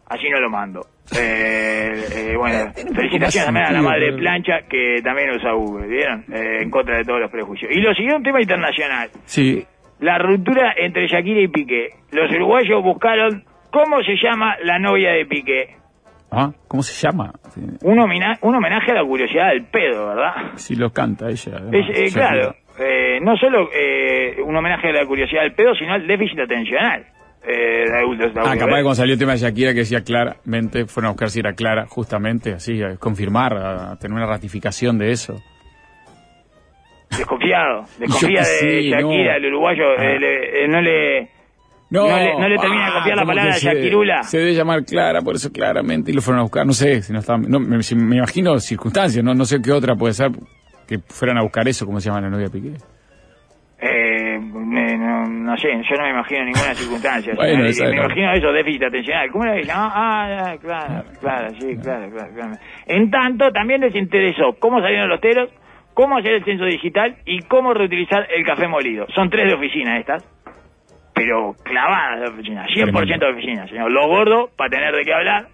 [0.07, 0.81] Así no lo mando.
[1.17, 6.25] Eh, eh, bueno, felicitaciones también a la madre pero- plancha que también usa Google, ¿vieron?
[6.31, 7.71] Eh, en contra de todos los prejuicios.
[7.71, 9.09] Y lo siguió un tema internacional.
[9.25, 9.65] Sí,
[9.99, 11.89] La ruptura entre Shakira y Piqué.
[12.11, 15.75] Los uruguayos buscaron cómo se llama la novia de Piqué.
[16.31, 17.31] Ah, ¿cómo se llama?
[17.53, 20.33] Sí, Un, homina- un homenaje a la curiosidad del pedo, ¿verdad?
[20.55, 21.53] Sí, lo canta ella.
[21.57, 25.73] además, Es, eh, claro, eh, no solo eh, un homenaje a la curiosidad del pedo,
[25.75, 27.05] sino al déficit atencional.
[27.45, 30.01] Eh, de adultos, de Ah, capaz que cuando salió el tema de Shakira que decía
[30.01, 34.97] claramente, fueron a buscar si era clara, justamente, así, a confirmar, a tener una ratificación
[34.97, 35.35] de eso.
[37.17, 39.11] Desconfiado, desconfía de sí, Shakira, no.
[39.37, 40.03] el uruguayo, Ah.
[40.03, 41.29] eh, le- eh, no le...
[41.91, 44.23] No le- no le termina de confiar la como palabra se- Shakirula.
[44.23, 47.13] Se debe llamar Clara, por eso claramente, y lo fueron a buscar, no sé, si
[47.13, 50.31] no estaban, no, me, si- me imagino circunstancias, no, no sé qué otra puede ser
[50.87, 52.71] que fueran a buscar eso, como se llama la novia Piqué.
[53.85, 57.33] Eh, me- no, no sé, yo no me imagino ninguna circunstancia.
[57.35, 59.29] Bueno, me, imagino eso, déficit atencional.
[59.29, 59.91] ¿Cómo se llamaba?
[59.93, 62.51] Ah, ah, claro, claro, sí, claro, claro, claro.
[62.85, 65.49] En tanto, también les interesó cómo salieron los teros,
[65.93, 69.05] cómo hacer el censo digital y cómo reutilizar el café molido.
[69.13, 70.23] Son tres de oficina estas,
[71.13, 73.91] pero clavadas de oficina, 100% de oficina, señor.
[73.91, 75.47] Lo gordo, para tener de qué hablar.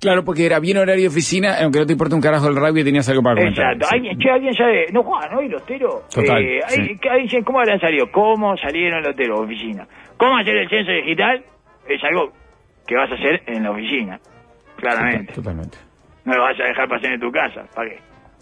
[0.00, 2.84] Claro, porque era bien horario de oficina, aunque no te importa un carajo el rugby,
[2.84, 3.72] tenías algo para comentar.
[3.74, 3.86] Exacto.
[3.88, 3.94] Sí.
[3.96, 4.86] ¿Alguien, che, ¿Alguien sabe?
[4.92, 5.42] No, Juan, ¿no?
[5.42, 6.08] ¿Y los teros?
[6.08, 6.80] Total, Eh, sí.
[6.80, 8.10] hay- que- dicen, ¿Cómo habrán salido?
[8.12, 9.40] ¿Cómo salieron los teros?
[9.40, 9.86] Oficina.
[10.16, 11.44] ¿Cómo hacer el censo digital?
[11.88, 12.32] Es algo
[12.86, 14.20] que vas a hacer en la oficina.
[14.76, 15.32] Claramente.
[15.32, 15.78] Totalmente.
[16.24, 17.64] No lo vas a dejar pasar en tu casa.
[17.74, 17.98] ¿Para qué?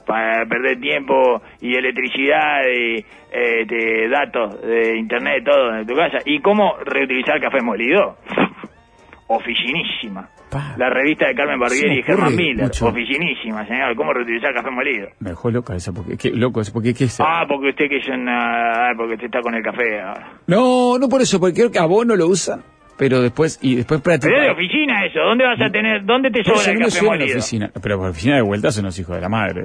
[0.06, 2.98] Para perder tiempo y electricidad y
[3.32, 6.18] eh, de datos de internet, todo en tu casa.
[6.26, 8.16] ¿Y cómo reutilizar café molido?
[9.28, 10.28] Oficinísima.
[10.50, 10.74] Pa.
[10.78, 12.64] La revista de Carmen Barbieri y Germán Miller.
[12.64, 12.86] mucho.
[12.86, 13.96] Oficinísima, señor.
[13.96, 15.08] ¿Cómo reutilizar café molido?
[15.20, 17.98] Me dejó loca esa, porque, qué loco eso, porque qué es Ah, porque usted que
[17.98, 18.90] es una...
[18.90, 20.32] ah, porque usted está con el café ahora.
[20.46, 22.62] No, no por eso, porque creo que a vos no lo usan.
[22.98, 26.42] Pero después, y después para Pero de oficina eso, ¿dónde vas a tener, dónde te
[26.44, 27.36] sobra el café a la molido?
[27.38, 27.70] oficina.
[27.82, 29.62] Pero por oficina de vuelta son los hijos de la madre.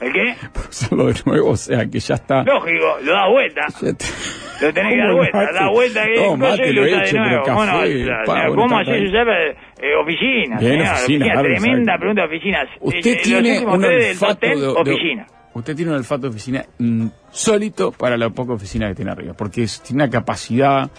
[0.00, 0.34] ¿El qué?
[0.52, 2.42] Por hacerlo de nuevo, o sea que ya está.
[2.44, 3.60] Lógico, lo das vuelta.
[3.80, 5.54] Te- Lo tenés que dar ¿Cómo vuelta, mate?
[5.54, 7.44] da vuelta que No, mate y lo hecho, de nuevo.
[8.26, 10.58] bueno, ¿Cómo haces usar eh, oficina?
[10.58, 12.68] Bien, oficina, claro, tremenda pregunta de oficinas.
[12.80, 15.26] Usted Eh, tiene un olfato de, de- oficina.
[15.54, 19.62] Usted tiene un olfato de oficina insólito para la poca oficina que tiene arriba, porque
[19.64, 20.90] es- tiene una capacidad.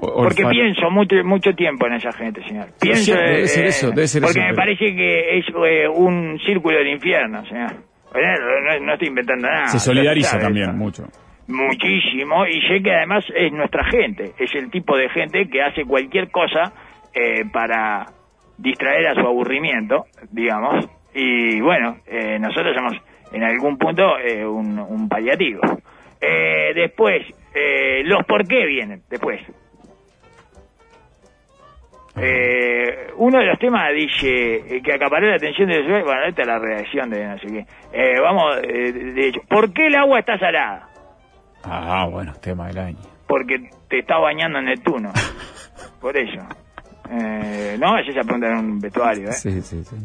[0.00, 2.66] Porque pienso mucho, mucho tiempo en esa gente, señor.
[2.80, 5.88] Pienso, debe eh, ser eso, debe ser Porque eso, me pero- parece que es eh,
[5.88, 7.72] un círculo del infierno, señor.
[8.14, 8.20] Eh,
[8.78, 9.66] No, no estoy inventando nada.
[9.66, 11.04] Se solidariza también mucho.
[11.48, 15.84] Muchísimo, y sé que además es nuestra gente, es el tipo de gente que hace
[15.84, 16.72] cualquier cosa
[17.14, 18.06] eh, para
[18.58, 22.92] distraer a su aburrimiento, digamos, y bueno, eh, nosotros somos
[23.32, 25.60] en algún punto eh, un, un paliativo.
[26.20, 27.22] Eh, después,
[27.54, 29.40] eh, los por qué vienen, después.
[32.20, 36.42] Eh, uno de los temas dice eh, que acaparó la atención de los bueno, esta
[36.42, 37.66] es la reacción de no sé qué.
[37.92, 40.88] Eh, vamos, eh, de hecho, ¿por qué el agua está salada?
[41.64, 42.98] Ah, bueno, tema del año.
[43.26, 45.12] Porque te está bañando en Neptuno.
[46.00, 46.40] Por eso.
[47.10, 49.32] Eh, no, es esa pregunta en un vestuario, ¿eh?
[49.32, 49.96] Sí, sí, sí.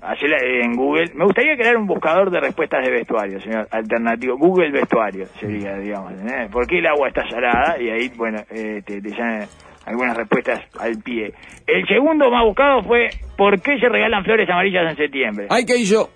[0.00, 1.12] Hacela en Google.
[1.14, 3.66] Me gustaría crear un buscador de respuestas de vestuario, señor.
[3.70, 4.36] Alternativo.
[4.36, 6.12] Google vestuario sería, digamos.
[6.12, 6.48] ¿eh?
[6.52, 7.80] ¿Por qué el agua está salada?
[7.80, 9.48] Y ahí, bueno, eh, te, te salen
[9.86, 11.32] algunas respuestas al pie.
[11.66, 15.46] El segundo más buscado fue ¿por qué se regalan flores amarillas en septiembre?
[15.50, 16.10] Ay, que yo.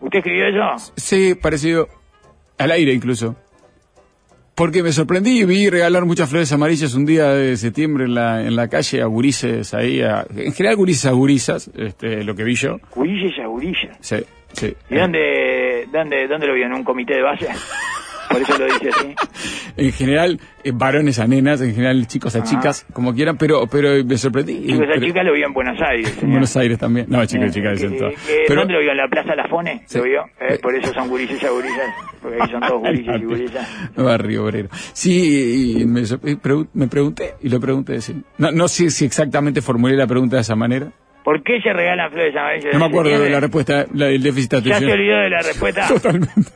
[0.00, 0.92] ¿Usted escribió eso?
[0.96, 1.88] Sí, parecido.
[2.58, 3.36] Al aire incluso.
[4.54, 8.42] Porque me sorprendí y vi regalar muchas flores amarillas un día de septiembre en la,
[8.42, 10.02] en la calle a gurises ahí.
[10.02, 12.76] a- en general gurises a gurisas, este, lo que vi yo.
[12.94, 13.90] Gurilla y agurilla.
[14.00, 14.16] Sí,
[14.52, 14.74] sí.
[14.90, 16.66] ¿Y dónde, dónde, dónde lo vio?
[16.66, 17.46] ¿En un comité de base?
[18.30, 19.14] Por eso lo dice así.
[19.76, 22.42] En general, eh, varones a nenas, en general chicos a Ah.
[22.44, 24.54] chicas, como quieran, pero pero me sorprendí.
[24.66, 26.18] Chicos, esa Pero- chica lo vio en Buenos Aires.
[26.22, 26.30] En.
[26.30, 27.06] Buenos Aires también.
[27.08, 27.80] No, chicos y Eh, chicas
[28.46, 28.90] Pero, ¿Dónde lo vio?
[28.90, 29.82] ¿En la Plaza La Fone?
[29.86, 29.98] Sí.
[29.98, 30.24] ¿Lo vio?
[30.40, 31.94] Eh, por eso son gurises y agurillas.
[32.20, 33.90] Porque ahí son todos gurises y gurillas.
[33.96, 34.68] Barrio Obrero.
[34.92, 36.02] Sí, y me,
[36.74, 38.14] me pregunté, y lo pregunté, sí.
[38.38, 40.88] No, no sé si exactamente formulé la pregunta de esa manera.
[41.24, 42.72] ¿Por qué se regalan flores amarillas?
[42.72, 44.98] No me acuerdo de la respuesta, la del déficit ¿Ya se atencional.
[44.98, 45.86] olvidó de la respuesta?
[45.88, 46.52] Totalmente.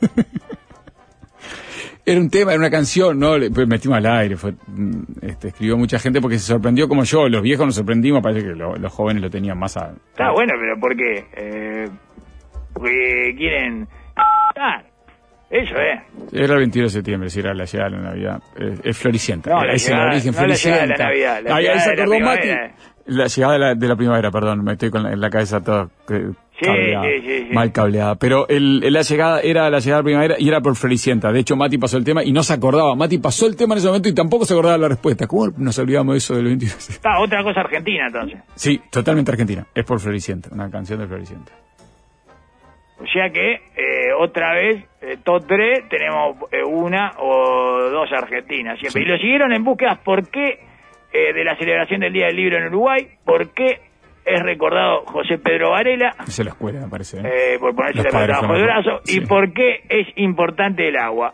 [2.07, 3.37] Era un tema, era una canción, ¿no?
[3.37, 7.03] Le- Pues metimos al aire, fue, mm, este, escribió mucha gente porque se sorprendió como
[7.03, 9.91] yo, los viejos nos sorprendimos, parece que lo- los jóvenes lo tenían más a...
[10.11, 11.25] Está bueno, pero ¿por qué?
[11.35, 11.89] Eh,
[12.73, 13.87] porque quieren...
[15.51, 16.33] Ah, eso es.
[16.33, 18.39] Era el 22 de septiembre, si era la llegada de la Navidad.
[18.59, 19.49] Eh, es floricienta.
[19.51, 21.03] No, es llegada- el origen, no la llegada de la floricienta.
[21.03, 22.47] Navidad, la Ahí, se de la acordó Mati.
[23.07, 25.61] La llegada de la, de la primavera, perdón, me estoy con la, en la cabeza
[25.61, 27.53] toda eh, Sí, cableada, sí, sí, sí.
[27.53, 28.15] mal cableada.
[28.15, 31.31] Pero el, la llegada era la llegada de la primavera y era por floricienta.
[31.31, 32.95] De hecho, Mati pasó el tema y no se acordaba.
[32.95, 35.27] Mati pasó el tema en ese momento y tampoco se acordaba la respuesta.
[35.27, 36.89] ¿Cómo nos olvidamos de eso del 22?
[36.89, 38.39] Está, otra cosa argentina entonces.
[38.55, 39.67] Sí, totalmente argentina.
[39.75, 41.51] Es por floricienta, una canción de floricienta.
[42.97, 48.79] O sea que, eh, otra vez, eh, top 3, tenemos eh, una o dos argentinas
[48.79, 49.01] siempre.
[49.01, 49.07] Sí.
[49.07, 50.59] Y lo siguieron en búsquedas, ¿por qué
[51.13, 53.07] eh, de la celebración del Día del Libro en Uruguay?
[53.25, 53.79] ¿Por qué
[54.25, 56.11] es recordado José Pedro Varela?
[56.19, 57.19] Esa es la escuela, me parece.
[57.19, 57.57] ¿eh?
[57.59, 58.99] por ponerse la bajo el brazo.
[59.03, 59.17] sí.
[59.21, 61.33] ¿Y por qué es importante el agua?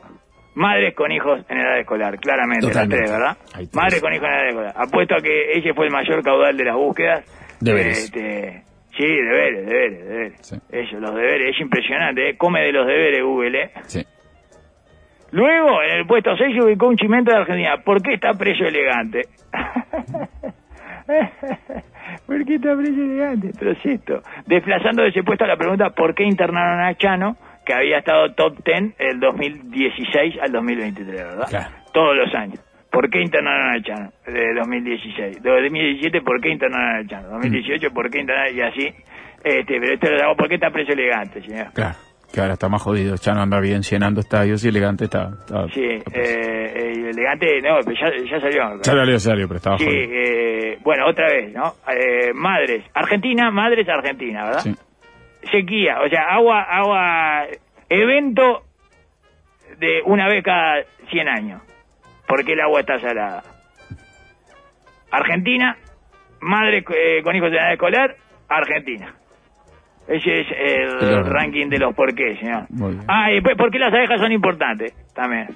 [0.56, 2.98] Madres con hijos en edad escolar, claramente, Totalmente.
[2.98, 3.72] las tres, ¿verdad?
[3.74, 4.74] Madres con hijos en edad escolar.
[4.76, 7.58] Apuesto a que ese fue el mayor caudal de las búsquedas.
[7.62, 8.04] Deberes.
[8.06, 8.64] Este,
[9.02, 10.38] sí, deberes, deberes, deberes.
[10.42, 10.58] Sí.
[10.72, 12.38] Eso, los deberes, es impresionante, ¿eh?
[12.38, 13.72] come de los deberes Google, ¿eh?
[13.88, 14.06] Sí.
[15.32, 17.78] Luego, en el puesto 6 se ubicó un chimento de Argentina.
[17.84, 19.22] ¿Por qué está preso elegante?
[22.28, 23.52] ¿Por qué está preso elegante?
[23.84, 24.22] Esto.
[24.46, 28.58] Desplazando de ese puesto la pregunta, ¿por qué internaron a Chano, que había estado top
[28.64, 31.48] 10 el 2016 al 2023, ¿verdad?
[31.50, 31.70] Claro.
[31.94, 32.71] Todos los años.
[32.92, 34.12] ¿Por qué internaron a Chano?
[34.28, 35.42] De 2016.
[35.42, 37.30] De 2017, ¿por qué internaron a Chano?
[37.30, 38.56] 2018, ¿por qué internaron?
[38.56, 38.88] Y así.
[39.44, 41.72] Este, pero esto lo hago, ¿por qué está preso elegante, señor?
[41.74, 41.96] Claro,
[42.34, 43.16] que ahora está más jodido.
[43.16, 45.30] Ya no anda bien llenando estadios y elegante está.
[45.40, 48.78] está- Sí, está eh, eh, elegante, no, pero ya, ya salió.
[48.84, 50.02] ya salió serio, pero estaba Sí, jodido.
[50.14, 51.74] eh, bueno, otra vez, ¿no?
[51.92, 54.60] Eh, madres, Argentina, madres, Argentina, ¿verdad?
[54.62, 54.76] Sí.
[55.50, 57.46] Sequía, o sea, agua, agua,
[57.90, 58.64] evento
[59.80, 61.62] de una vez cada 100 años,
[62.32, 63.44] porque el agua está salada.
[65.12, 65.76] Argentina,
[66.40, 68.16] madre eh, con hijos de edad escolar,
[68.48, 69.14] Argentina.
[70.08, 72.68] Ese es el ranking de los porqués, señor.
[73.10, 74.94] Ah, y después, ¿por qué las abejas son importantes?
[75.14, 75.48] También.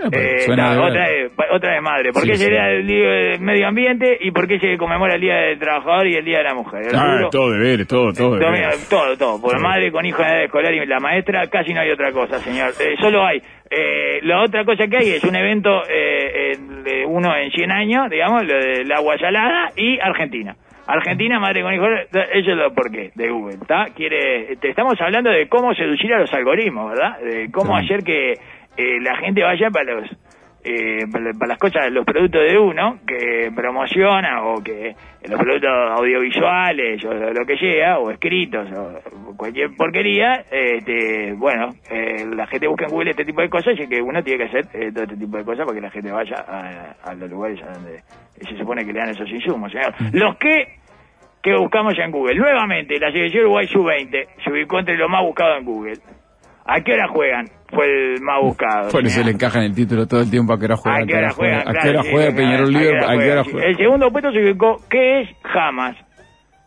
[0.00, 2.12] Eh, pues, Eh, de- otra, otra vez madre.
[2.12, 2.44] ¿Por Sí, qué sí.
[2.44, 6.06] sería el Día del Medio Ambiente y por qué se conmemora el Día del Trabajador
[6.08, 6.82] y el Día de la Mujer?
[6.88, 8.88] El Ah, todo deberes, todo, todo todo, deberes.
[8.88, 9.40] todo, todo.
[9.40, 9.60] Por Todo.
[9.60, 12.70] madre con hijo en edad escolar y la maestra, casi no hay otra cosa, señor.
[12.80, 13.40] Eh, solo hay.
[13.70, 16.52] Eh, la otra cosa que hay es un evento, eh,
[16.86, 20.54] eh, uno en 100 años, digamos, lo del agua salada y Argentina.
[20.86, 23.86] Argentina, madre con hijos, eso es lo por qué de Google, ¿está?
[23.96, 27.18] Quiere, te estamos hablando de cómo seducir a los algoritmos, ¿verdad?
[27.20, 27.84] De cómo Sí.
[27.86, 28.34] hacer que
[28.76, 30.10] eh, la gente vaya para los
[30.66, 34.94] eh, para las cosas, los productos de uno que promociona o que
[35.28, 42.24] los productos audiovisuales o lo que sea, o escritos o cualquier porquería, este, bueno, eh,
[42.34, 44.64] la gente busca en Google este tipo de cosas y que uno tiene que hacer
[44.72, 47.62] eh, todo este tipo de cosas para que la gente vaya a, a los lugares
[47.62, 48.02] a donde
[48.40, 49.94] se supone que le dan esos insumos, señor.
[50.14, 50.78] Los que
[51.42, 52.36] que buscamos en Google.
[52.36, 55.92] Nuevamente, la selección Uruguay Sub-20 se ubicó entre lo más buscado en Google.
[56.66, 57.46] ¿A qué hora juegan?
[57.70, 58.90] Fue el más buscado.
[58.90, 60.98] Por eso le encaja en el título todo el tiempo a qué hora juega.
[60.98, 61.58] ¿A qué hora juega?
[61.58, 62.98] ¿A qué Claro, hora sí, juega claro, Peñarol ¿a qué Libre?
[62.98, 63.50] hora ¿A qué hora sí.
[63.52, 63.66] juega?
[63.68, 65.96] El segundo puesto se ubicó, ¿qué es Hamas?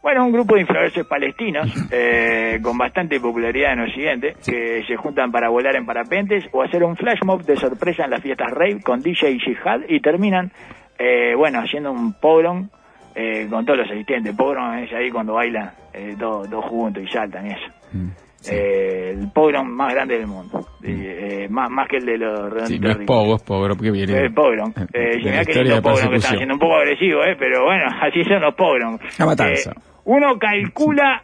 [0.03, 5.31] Bueno, un grupo de influencers palestinos eh, con bastante popularidad en Occidente que se juntan
[5.31, 8.79] para volar en parapentes o hacer un flash mob de sorpresa en las fiestas rave
[8.81, 10.51] con DJ y Jihad y terminan,
[10.99, 12.69] eh, bueno, haciendo un pogrom
[13.15, 14.35] eh, con todos los asistentes.
[14.35, 17.65] Pogrom es ahí cuando bailan eh, todos, todos juntos y saltan y eso.
[17.93, 18.07] Mm,
[18.41, 18.51] sí.
[18.55, 22.39] Eh, el pogrom más grande del mundo, Y, eh, más, más que el de los
[22.39, 24.17] Sí, redonditos no es pogo, es pogo, porque viene.
[24.17, 24.71] El pogrom.
[24.73, 27.85] de Eh, la historia de pogrom que están haciendo, un poco agresivo, eh, pero bueno,
[28.01, 28.97] así son los pogrom.
[29.19, 29.71] La matanza.
[29.71, 31.23] Eh, uno calcula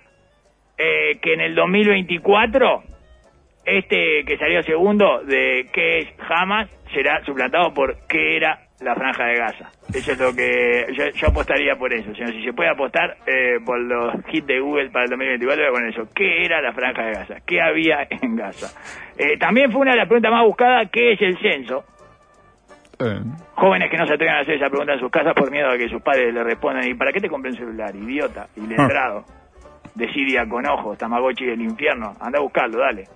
[0.78, 2.84] eh, que en el 2024
[3.66, 9.26] este que salió segundo de qué es Hamas será suplantado por qué era la franja
[9.26, 9.72] de Gaza.
[9.94, 12.14] Eso es lo que yo, yo apostaría por eso.
[12.14, 15.74] si se puede apostar eh, por los hits de Google para el 2024, voy a
[15.74, 16.14] poner eso.
[16.14, 17.36] ¿Qué era la franja de Gaza?
[17.46, 18.68] ¿Qué había en Gaza?
[19.18, 21.84] Eh, también fue una de las preguntas más buscadas, ¿qué es el censo?
[23.00, 23.22] Eh,
[23.56, 25.78] Jóvenes que no se atreven a hacer esa pregunta en sus casas por miedo a
[25.78, 28.48] que sus padres le respondan, ¿y para qué te compré un celular, idiota?
[28.56, 29.26] Y letrado.
[29.96, 32.16] De Siria con ojos, Tamagotchi del infierno.
[32.20, 33.08] Anda a buscarlo, dale.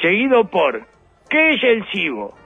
[0.00, 0.86] Seguido por,
[1.28, 2.43] ¿qué es el SIBO?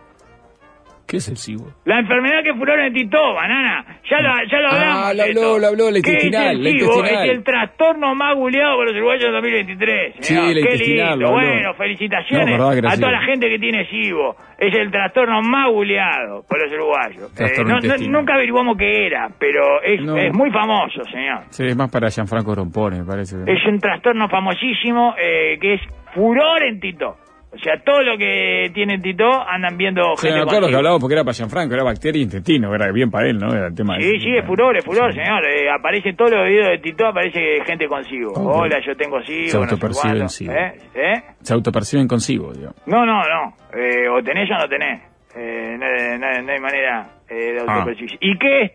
[1.08, 1.72] ¿Qué es el cibo?
[1.86, 3.82] La enfermedad que furor en Tito, banana.
[4.10, 5.16] Ya lo, ya lo Ah, hablamos.
[5.16, 6.84] lo de habló, lo habló, la ¿Qué es intestinal, el la SIBO?
[6.96, 7.24] intestinal.
[7.24, 10.14] Es el trastorno más guleado por los uruguayos en 2023.
[10.20, 10.44] Sí, señor.
[10.48, 11.24] la Qué intestinal, lindo.
[11.26, 11.32] lo.
[11.32, 13.10] Bueno, felicitaciones No, verdad a toda SIBO.
[13.10, 14.36] la gente que tiene SIBO.
[14.58, 17.32] Es el trastorno más guleado por los uruguayos.
[17.32, 18.12] No- no- intestinal.
[18.12, 20.16] nunca averiguamos qué era, pero es, No.
[20.16, 21.40] es muy famoso, señor.
[21.50, 23.36] Sí, es más para Gianfranco Rompone, me parece.
[23.46, 25.80] Es un trastorno famosísimo eh, que es
[26.14, 27.16] furor en Tito.
[27.50, 30.76] O sea, todo lo que tiene Tito andan viendo Sí, gente me con acuerdo que
[30.76, 33.52] hablaba porque era para Gianfranco, era bacteria intestino, era bien para él, ¿no?
[33.54, 35.42] Era el tema Sí, de- sí, es furor, es furor, señor.
[35.46, 38.32] Eh, aparece en todos los videos de Tito, aparece gente consigo.
[38.34, 40.28] Hola, yo tengo SIBO, Se no sé autoperciben.
[40.28, 40.52] SIBO.
[40.52, 40.72] ¿Eh?
[40.94, 41.22] ¿Eh?
[41.40, 42.72] Se autoperciben consigo, digo.
[42.86, 43.56] No, no, no.
[43.72, 45.02] Eh, o tenés o no tenés.
[45.34, 47.72] Eh, no, no- no hay manera eh, de Ah.
[47.74, 48.18] autopercibir.
[48.20, 48.72] ¿Y qué es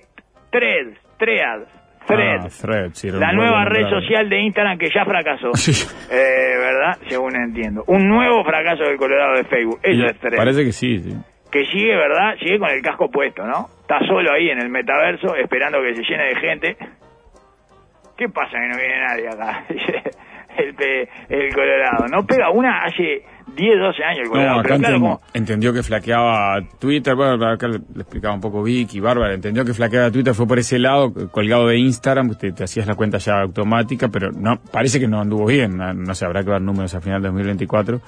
[0.51, 0.97] Threads?
[1.17, 1.67] Threads.
[2.09, 5.51] Ah, Thread, sí, era la nueva red social de Instagram que ya fracasó.
[5.55, 5.71] Sí.
[6.11, 6.97] Eh, ¿Verdad?
[7.07, 7.83] Según entiendo.
[7.87, 9.79] Un nuevo fracaso del Colorado de Facebook.
[9.83, 10.37] Eso Y es Threads.
[10.37, 11.13] Parece que sí, sí.
[11.51, 12.35] Que sigue, ¿verdad?
[12.39, 13.67] Sigue con el casco puesto, ¿no?
[13.81, 16.77] Está solo ahí en el metaverso esperando que se llene de gente.
[18.17, 19.63] ¿Qué pasa que no viene nadie acá?
[20.57, 20.75] el,
[21.29, 22.07] el Colorado.
[22.11, 23.23] No pega una hace
[23.55, 24.29] 10, 12 años.
[24.33, 28.33] No, acá pero claro, enten- como- entendió que flaqueaba Twitter, bueno, acá le, le explicaba
[28.33, 32.35] un poco Vicky, Bárbara, entendió que flaqueaba Twitter, fue por ese lado, colgado de Instagram,
[32.35, 35.93] te, te hacías la cuenta ya automática, pero no parece que no anduvo bien, no,
[35.93, 38.01] no sé, habrá que ver números a final de 2024,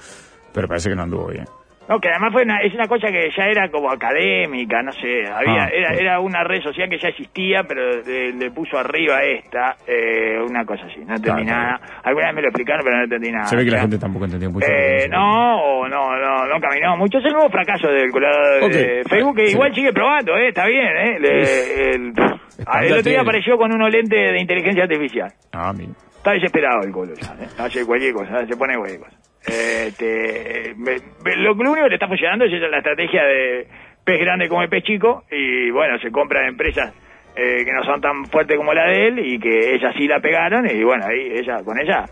[0.52, 1.44] pero parece que no anduvo bien.
[1.88, 5.22] No, que además fue una, es una cosa que ya era como académica, no sé,
[5.28, 9.22] había Ah, era, era una red social que ya existía, pero le, le puso arriba
[9.22, 11.80] esta, eh, una cosa así, no entendí Claro, nada.
[12.02, 13.44] Alguna vez me lo explicaron, pero no entendí nada.
[13.46, 14.66] Se ve que la gente tampoco entendió mucho.
[14.68, 17.18] Eh, no, no, no, no caminó mucho.
[17.18, 19.08] Es el nuevo fracaso del Colorado de Ok.
[19.08, 19.52] Facebook, que Sí.
[19.52, 20.48] igual sigue probando, ¿eh?
[20.48, 21.18] Está bien, ¿eh?
[21.20, 22.12] Le- el,
[22.82, 25.30] el otro día apareció con unos lentes de inteligencia artificial.
[25.52, 25.92] Ah, mira.
[26.16, 27.48] Está desesperado el Colo ya, ¿eh?
[27.58, 29.16] Hace cualquier cosa, se pone cualquier cosa.
[29.44, 33.68] Este, me- me- lo, lo único que le está funcionando es esa, la estrategia de
[34.04, 36.92] pez grande como el pez chico y bueno, se compran empresas
[37.36, 40.20] eh, que no son tan fuertes como la de él y que ellas sí la
[40.20, 42.06] pegaron y bueno, ahí ella, con ella,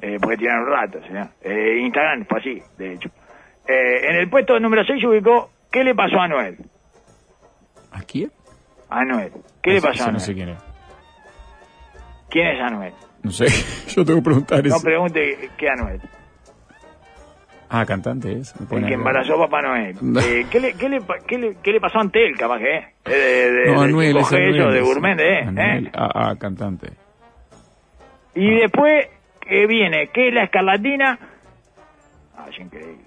[0.00, 1.26] eh, puede tirar un rato, señor.
[1.42, 3.08] Eh, Instagram fue así, de hecho.
[3.68, 6.56] Eh, en el puesto número 6 se ubicó, ¿qué le pasó a Noel?
[7.92, 8.30] ¿A quién?
[8.88, 9.32] A Noel.
[9.62, 10.14] ¿Qué le pasó a Noel?
[10.14, 10.58] No sé quién es.
[12.30, 12.92] ¿Quién es Anuel?
[13.22, 13.46] No sé,
[13.94, 14.84] yo tengo que preguntar No eso.
[14.84, 16.00] pregunte qué Anuel.
[17.72, 18.52] Ah, cantante es.
[18.70, 19.96] El que embarazó a Papá Noel.
[20.02, 20.20] No.
[20.20, 22.76] Eh, ¿qué, le, qué, le, qué, le, qué le pasó ante él, capaz que?
[22.76, 22.94] eh?
[23.04, 24.56] De, de, de, No, Anuel, es Anuel.
[24.60, 25.38] eso, de gourmet, ¿eh?
[25.46, 25.86] Anuel.
[25.86, 25.90] ¿eh?
[25.94, 26.88] Ah, ah, cantante.
[28.34, 29.06] Y después
[29.40, 31.18] que viene, ¿qué es la escarlatina?
[32.36, 33.04] Ah, es increíble.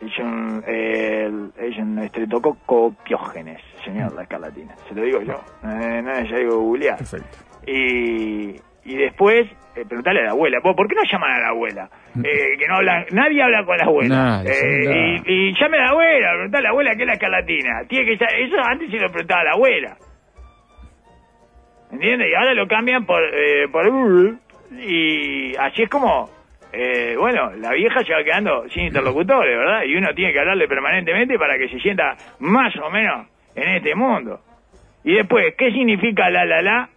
[0.00, 4.76] Es un, eh, es un estreptococo piógenes, señor, la escarlatina.
[4.88, 6.98] Se lo digo yo, no no es necesario googlear.
[6.98, 7.38] Perfecto.
[7.66, 9.46] Y, y después
[9.76, 11.90] eh, preguntarle a la abuela, ¿por qué no llaman a la abuela?
[12.24, 14.42] Eh, que no hablan, nadie habla con la abuela.
[14.46, 17.84] Eh, y, y llame a la abuela, preguntarle a la abuela qué es la escarlatina.
[17.86, 19.96] Tiene que eso antes se lo preguntaba a la abuela.
[21.92, 22.28] ¿Entiendes?
[22.30, 23.86] Y ahora lo cambian por, eh, por.
[24.78, 26.30] Y así es como,
[26.72, 29.82] eh, bueno, la vieja se va quedando sin interlocutores, ¿verdad?
[29.84, 33.94] Y uno tiene que hablarle permanentemente para que se sienta más o menos en este
[33.94, 34.40] mundo.
[35.04, 36.88] Y después, ¿qué significa la la la?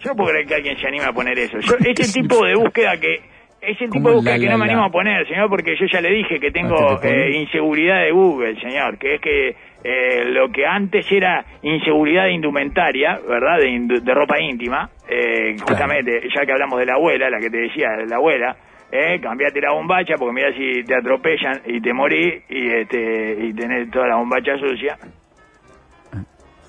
[0.00, 1.58] Yo no puedo creer que alguien se anime a poner eso.
[1.60, 3.20] Yo, ese tipo de búsqueda que...
[3.62, 5.50] Es el tipo ¿Cómo de búsqueda la, que la, no me animo a poner, señor,
[5.50, 7.26] porque yo ya le dije que Ah, tengo ¿que te pone?
[7.26, 9.48] eh, inseguridad de Google, señor, que es que
[9.84, 13.58] eh, lo que antes era inseguridad de indumentaria, ¿verdad?
[13.58, 17.88] De ropa íntima, eh, justamente, ya que hablamos de la abuela, la que te decía,
[18.08, 18.56] la abuela,
[18.90, 23.52] eh, cambiate la bombacha porque mira si te atropellan y te morís y, este, y
[23.52, 24.96] tenés toda la bombacha sucia.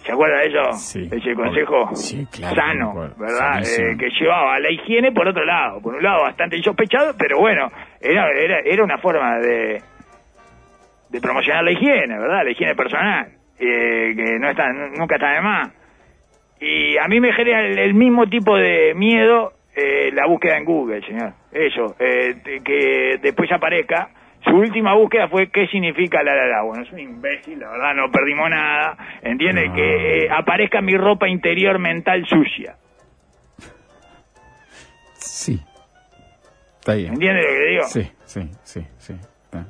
[0.04, 0.72] ¿Se acuerda de eso?
[0.74, 1.96] Sí, Ese consejo.
[1.96, 2.94] Sí, claro, sano.
[3.18, 3.62] ¿verdad?
[3.62, 5.80] Eh, que llevaba a la higiene por otro lado.
[5.82, 7.68] Por un lado bastante insospechado, pero bueno,
[8.00, 9.82] era, era, era una forma de,
[11.10, 12.44] de promocionar la higiene, ¿verdad?
[12.44, 13.28] La higiene personal,
[13.60, 15.70] eh, que no está, nunca está de más.
[16.60, 20.66] Y a mí me genera el, el mismo tipo de miedo eh, la búsqueda en
[20.66, 21.34] Google, señor.
[21.52, 24.10] Eso, eh, que después aparezca.
[24.44, 26.62] Su última búsqueda fue qué significa la la la.
[26.64, 28.98] Bueno, es un imbécil, la verdad, no perdimos nada.
[29.22, 29.76] Entiende No.
[29.76, 32.76] que eh, aparezca mi ropa interior mental sucia.
[35.16, 35.62] Sí.
[36.80, 37.14] Está bien.
[37.14, 37.84] ¿Entiende lo que digo?
[37.84, 39.14] Sí, sí, sí, sí.
[39.44, 39.68] está.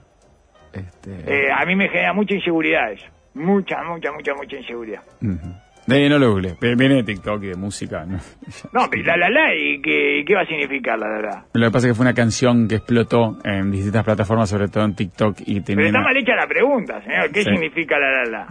[0.74, 1.46] Este...
[1.48, 3.06] Eh, a mí me genera mucha inseguridad eso.
[3.34, 5.02] Mucha, mucha, mucha, mucha inseguridad.
[5.22, 5.54] ujú.
[5.96, 6.56] De no lo googleé.
[6.62, 8.06] Viene de TikTok y de música.
[8.06, 8.18] ¿no?
[8.74, 11.46] No, pero la la la, ¿y qué, qué va a significar la la la?
[11.54, 14.84] Lo que pasa es que fue una canción que explotó en distintas plataformas, sobre todo
[14.86, 15.86] en TikTok, y Pero tenía...
[15.88, 17.32] está una- mal hecha la pregunta, señor.
[17.32, 17.50] ¿Qué Sí.
[17.52, 18.48] significa la la la?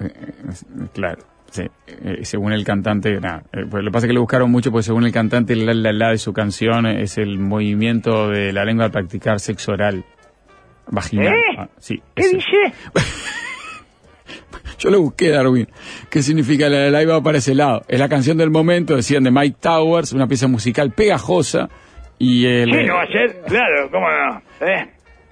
[0.00, 1.62] Eh, eh, Claro, sí.
[1.86, 3.42] Eh, según el cantante, nada.
[3.52, 5.92] pues lo que pasa es que lo buscaron mucho porque según el cantante, la la
[5.92, 10.04] la de su canción es el movimiento de la lengua al practicar sexo oral
[10.90, 11.34] vaginal.
[11.58, 12.00] Ah, sí.
[12.14, 12.72] ¿Qué dice?
[14.78, 15.68] Yo lo busqué, Darwin.
[16.10, 17.82] ¿Qué significa la la va para ese lado.
[17.88, 21.68] Es la canción del momento, decían, de Mike Towers, una pieza musical pegajosa.
[22.18, 24.42] Y el, no va a ser, claro, ¿cómo no?
[24.66, 24.88] ¿Eh?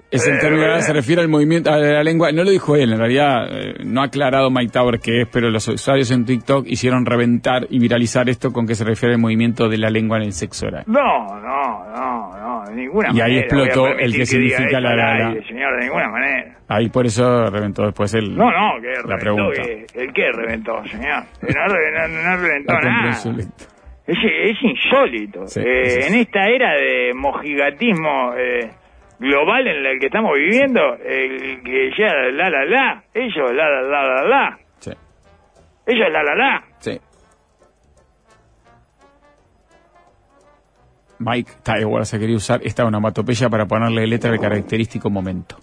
[0.09, 2.31] Es el término eh, se refiere al movimiento a la lengua.
[2.31, 5.49] No lo dijo él, en realidad eh, no ha aclarado Mike Tower qué es, pero
[5.49, 9.67] los usuarios en TikTok hicieron reventar y viralizar esto con que se refiere al movimiento
[9.67, 10.85] de la lengua en el sexo oral.
[10.87, 13.39] No, no, no, no, de ninguna Y ahí manera.
[13.41, 15.43] explotó voy a permitir el que significa la, la, la.
[15.45, 16.57] señor, de ninguna manera.
[16.69, 19.19] Ahí por eso reventó después el, No, no, que la reventó.
[19.19, 19.61] pregunta.
[19.61, 21.23] que- ¿El qué reventó, señor?
[21.45, 23.11] Que No, no, no reventó nada.
[24.07, 25.47] Es, es insólito.
[25.47, 26.07] Sí, Eh.
[26.07, 28.69] En esta era de mojigatismo eh,
[29.19, 33.81] global en la que estamos viviendo, el que ya la la la, ellos la la
[33.81, 34.91] la la la, Sí,
[35.87, 36.63] ellos la la la.
[36.79, 36.99] sí.
[41.19, 45.57] Mike Towers se quería usar esta onomatopeya para ponerle letra al característico momento.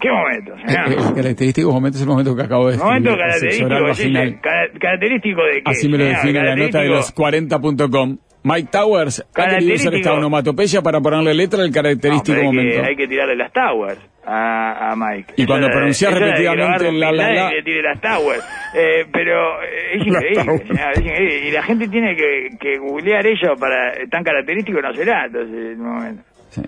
[0.00, 3.72] ¿Qué momento, El, el característico momento es el momento que acabo de momento describir.
[3.72, 5.62] el característico, es ese, característico de qué?
[5.70, 8.18] Así me lo define la nota de los Característico- 40.com.
[8.48, 12.80] Mike Towers ha querido usar esta onomatopeya para ponerle letra al No, característico hay, momento.
[12.80, 15.34] que, hay que tirarle las towers a, a Mike.
[15.36, 15.74] Y Eso cuando de
[16.20, 17.48] repetidamente la, la, la.
[17.50, 18.44] que le tire las towers.
[18.74, 20.62] Eh, pero es increíble,
[20.94, 21.44] es.
[21.48, 25.80] Y la gente tiene que, que googlear ello para tan característico no será, entonces, en
[25.80, 26.22] un momento.
[26.50, 26.62] Sí.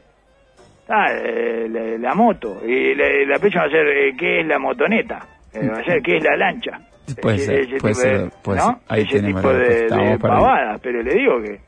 [0.88, 2.60] Ah, eh, la, la moto.
[2.66, 5.20] Y la, la próxima va a ser eh, qué es la motoneta.
[5.54, 6.80] Eh, va a ser qué es la lancha.
[7.22, 8.66] Puede Ese- ser, ese puede de- ser, puede ¿no?
[8.66, 8.76] ser.
[8.88, 11.67] Ahí ese tenemos tipo la de, de pavadas, pero le digo que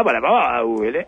[0.00, 1.06] está para la Google, ¿eh?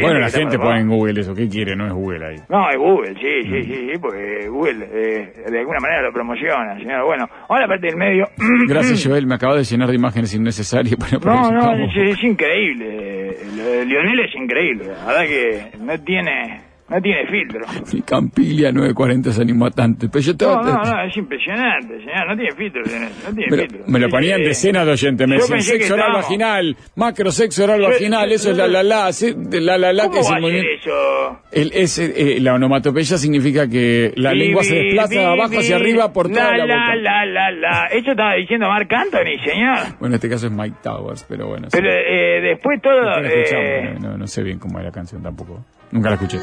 [0.00, 0.88] Bueno, la gente para pone en.
[0.88, 1.34] Google eso.
[1.34, 1.76] ¿Qué quiere?
[1.76, 2.36] No es Google ahí.
[2.48, 3.52] No, es Google, sí, Mm.
[3.52, 7.04] sí, sí, sí, porque Google eh, de alguna manera lo promociona, señor.
[7.04, 8.26] Bueno, ahora parte del medio.
[8.68, 9.26] Gracias, Joel.
[9.26, 10.96] Me acabo de llenar de imágenes innecesarias.
[10.98, 12.86] Bueno, No, no, es, es increíble.
[13.32, 14.86] eh, lo de Lionel es increíble.
[14.86, 17.60] La verdad que no tiene, no tiene filtro.
[17.92, 20.08] Mi Campilia 940 se animó tanto.
[20.10, 22.26] Pero yo No, estaba- no, no, es impresionante, señor.
[22.28, 23.08] No tiene filtro, Lionel.
[23.24, 23.80] No tiene Me lo, filtro.
[23.86, 25.28] me lo ponían decenas de oyentes.
[25.28, 29.12] Me decían sexo oral estábamos- vaginal, macro sexo oral vaginal, eso es la la la,
[29.12, 30.68] sí, la la la, ¿Cómo que es el a movimiento.
[30.80, 31.40] eso?
[31.52, 36.12] El, ese, eh, la onomatopeya significa que la lengua se desplaza de abajo hacia arriba
[36.12, 36.94] por toda la, la, boca.
[36.96, 39.78] La, la, la, Eso estaba diciendo Marc Anthony, señor.
[39.98, 41.68] Bueno, en este caso es Mike Towers, pero bueno.
[41.70, 41.78] sí.
[41.80, 43.00] Pero eh, después todo...
[43.00, 45.64] La eh, no, no- no sé bien cómo es la canción tampoco.
[45.92, 46.38] Nunca la escuché.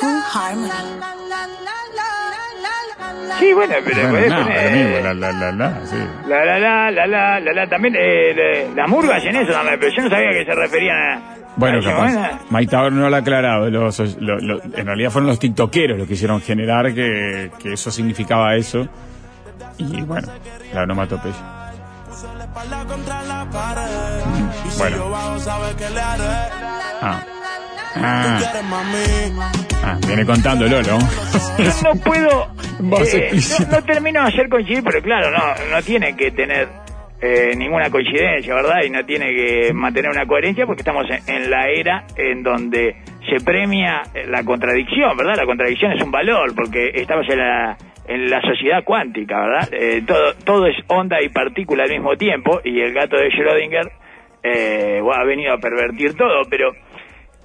[0.00, 0.68] Full Harmony.
[3.40, 5.96] Sí, bueno, pero Bueno, nada, poner- lo mismo, la la la la, sí.
[6.28, 9.78] La la la, la la, la la, también eh, le- las murgas en eso también,
[9.80, 11.20] pero yo no sabía que se referían a...
[11.56, 12.40] Bueno, a eso, capaz.
[12.50, 13.68] Mike Tower no lo ha aclarado.
[13.70, 17.90] Los, lo- lo- en realidad fueron los tiktokeros los que hicieron generar que, que eso
[17.90, 18.86] significaba eso.
[19.78, 20.28] Y bueno,
[20.72, 21.34] la onomatopeya.
[24.78, 24.96] Bueno.
[27.02, 27.20] Ah.
[27.96, 28.40] Ah.
[29.82, 30.98] Ah, viene contando Lolo.
[31.58, 32.48] Yo no puedo.
[33.04, 33.30] Eh,
[33.60, 36.68] no, no termino de hacer coincidir, pero claro, no, no tiene que tener
[37.20, 38.82] eh, ninguna coincidencia, ¿verdad?
[38.84, 42.96] Y no tiene que mantener una coherencia porque estamos en, en la era en donde
[43.28, 45.36] se premia eh, la contradicción, ¿verdad?
[45.36, 47.76] La contradicción es un valor porque estamos en la
[48.06, 49.68] en la sociedad cuántica, ¿verdad?
[49.72, 53.90] Eh, todo todo es onda y partícula al mismo tiempo y el gato de Schrödinger
[54.42, 56.72] eh, ha venido a pervertir todo, pero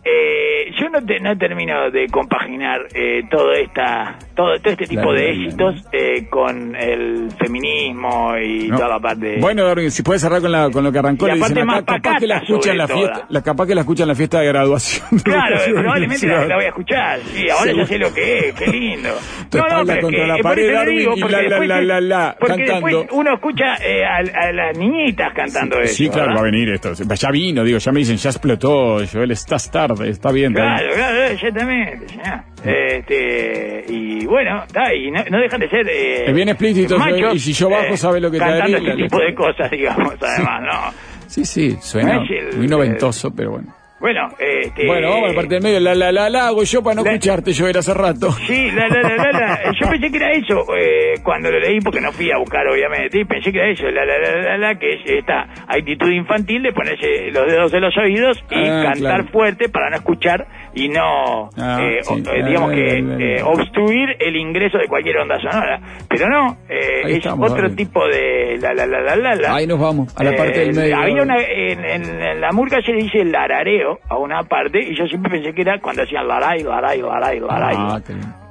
[0.04, 5.12] eh, yo no, te- no termino de compaginar eh, todo esta todo, todo este tipo
[5.14, 8.78] de éxitos eh, con el feminismo y No.
[8.78, 11.32] toda la parte Bueno, Darwin, si puedes cerrar con, la, con lo que arrancó, Y
[11.32, 14.04] le dicen acá, más capaz que la escuchan la fiesta, la, capaz que la escuchan
[14.04, 15.06] en la fiesta de graduación.
[15.12, 17.20] de Claro, la probablemente la, la voy a escuchar.
[17.26, 19.10] Sí, ahora ya sé lo que es, qué lindo.
[19.50, 22.02] Tu espalda contra la eh, pared, Darwin, y porque la, la, después la, es- la,
[22.02, 23.16] la, porque después cantando.
[23.20, 25.93] uno escucha eh, a, a las niñitas cantando eso.
[25.93, 26.36] Sí, claro, ¿verdad?
[26.38, 26.93] va a venir esto.
[26.93, 30.54] Ya vino, digo, ya me dicen, ya explotó, Joel, estás tarde, está bien.
[30.54, 30.96] Claro, bien.
[30.98, 32.08] claro, exactamente.
[32.10, 32.40] señor.
[32.64, 35.88] Este, y bueno, está, y no, no dejan de ser.
[35.90, 38.96] Eh, Es bien explícito, machos, y si yo bajo, sabe lo que te daría, este
[38.96, 40.94] tipo de cosas, digamos, además, ¿no?
[41.28, 43.74] Sí, sí, suena No es el- muy noventoso, pero bueno.
[44.00, 44.86] Bueno, este.
[44.86, 47.04] Bueno, vamos a la parte del medio, la, la, la, la hago yo para no
[47.04, 48.32] La- escucharte, Joel, hace rato.
[48.47, 49.60] Sí, la, la, la, la, la.
[49.80, 53.20] Yo pensé que era eso eh, cuando lo leí, porque no fui a buscar, obviamente,
[53.20, 56.64] y pensé que era eso, la, la, la, la, la, que es esta actitud infantil
[56.64, 59.28] de ponerse los dedos en los oídos y Ah, cantar claro.
[59.32, 62.13] fuerte para no escuchar y no, Ah, eh, sí.
[62.26, 65.80] o- eh, digamos que eh, obstruir el ingreso de cualquier onda sonora.
[66.07, 67.76] Pero no, eh, es estamos, otro dale.
[67.76, 69.55] tipo de la, la, la, la, la.
[69.55, 70.97] Ahí nos vamos, a la parte del Eh, medio.
[70.97, 74.95] Había una, en, en- en la murga se le dice larareo a una parte y
[74.95, 77.76] yo siempre pensé que era cuando hacían laray, laray, laray, laray.
[77.78, 77.99] Ah.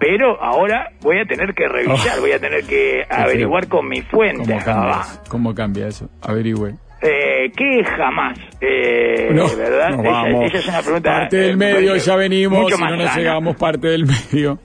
[0.01, 2.21] Pero ahora voy a tener que revisar, Oh.
[2.21, 4.45] voy a tener que averiguar con mi fuente.
[4.53, 5.05] ¿Cómo cambia, Ah?
[5.29, 6.09] ¿Cómo cambia eso?
[6.23, 6.75] Averigüe.
[7.03, 8.39] Eh, ¿Qué jamás?
[8.61, 9.91] Eh, No, ¿Verdad?
[10.01, 10.45] Esa- vamos.
[10.47, 11.11] Esa, es una pregunta.
[11.11, 14.59] Parte del eh, medio, ya venimos, si más no nos llegamos, parte del medio.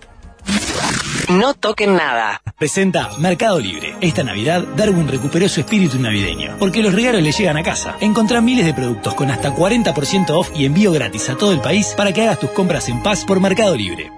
[1.29, 2.41] No toquen nada.
[2.59, 3.95] Presenta Mercado Libre.
[4.01, 7.95] Esta Navidad, Darwin recuperó su espíritu navideño, porque los regalos le llegan a casa.
[8.01, 11.93] Encontrá miles de productos con hasta 40% off y envío gratis a todo el país
[11.95, 14.11] para que hagas tus compras en paz por Mercado Libre.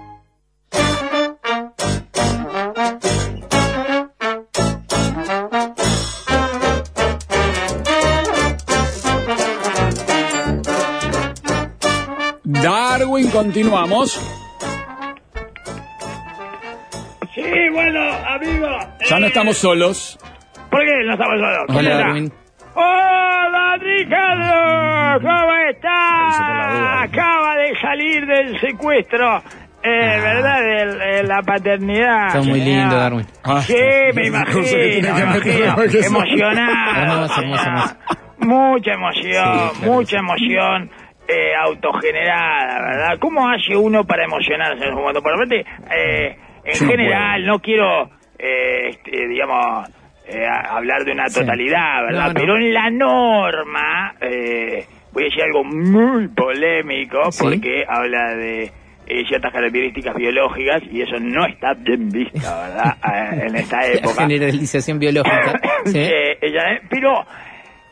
[13.36, 14.18] Continuamos.
[17.34, 18.66] Sí, bueno, amigo.
[19.10, 20.18] Ya no eh, estamos solos.
[20.70, 21.64] ¿Por qué no estamos solos?
[21.68, 21.96] ¿Quién Hola?
[21.98, 22.32] Darwin.
[22.74, 25.20] Hola, Ricardo.
[25.20, 27.02] ¿Cómo está?
[27.02, 29.42] Acaba de salir del secuestro.
[29.82, 30.60] Eh, ¿Verdad?
[30.62, 32.26] De, de la paternidad.
[32.28, 33.26] Está muy lindo, Darwin.
[33.44, 33.74] Ah, Sí,
[34.14, 35.82] me no imagino, sé tiene que imagino.
[36.06, 36.96] Emocionado.
[37.02, 37.66] Hermoso, hermoso, señor.
[37.66, 37.96] hermoso.
[38.38, 40.90] Mucha emoción, Sí, claro mucha emoción
[41.28, 43.18] eh, autogenerada, ¿verdad?
[43.20, 45.22] ¿Cómo hace uno para emocionarse en un momento?
[45.22, 45.64] Por aparte,
[45.94, 49.88] eh, en general, no quiero, eh, este, digamos,
[50.28, 51.40] eh, hablar de una Sí.
[51.40, 52.20] totalidad, ¿verdad?
[52.22, 52.34] No, no.
[52.34, 57.44] Pero en la norma, eh, voy a decir algo muy polémico, Sí.
[57.44, 58.70] porque habla de
[59.08, 62.96] eh, ciertas características biológicas y eso no está bien visto, ¿verdad?
[63.46, 64.22] En esta La época.
[64.22, 65.60] generalización biológica.
[65.84, 65.96] ¿sí?
[66.00, 67.24] Eh, ella- pero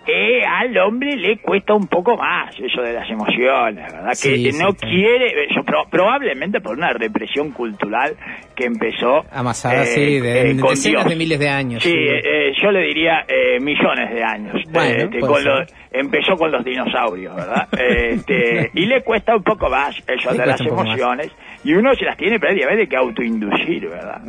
[0.07, 4.09] eh, al hombre le cuesta un poco más eso de las emociones, ¿verdad?
[4.11, 4.77] Que Sí, eh, sí, no sí.
[4.87, 8.15] quiere, yo, pro- probablemente por una represión cultural
[8.55, 11.09] que empezó Amasada, eh, sí, de, eh, con decenas Dios.
[11.09, 11.83] de miles de años.
[11.83, 14.55] Sí, eh, eh, yo le diría eh, millones de años.
[14.71, 17.69] Bueno, Este, con los- empezó con los dinosaurios, ¿verdad?
[17.79, 21.31] Este, y le cuesta un poco más eso Le de las emociones.
[21.65, 24.21] Y uno se las tiene previamente que autoinducir, ¿verdad?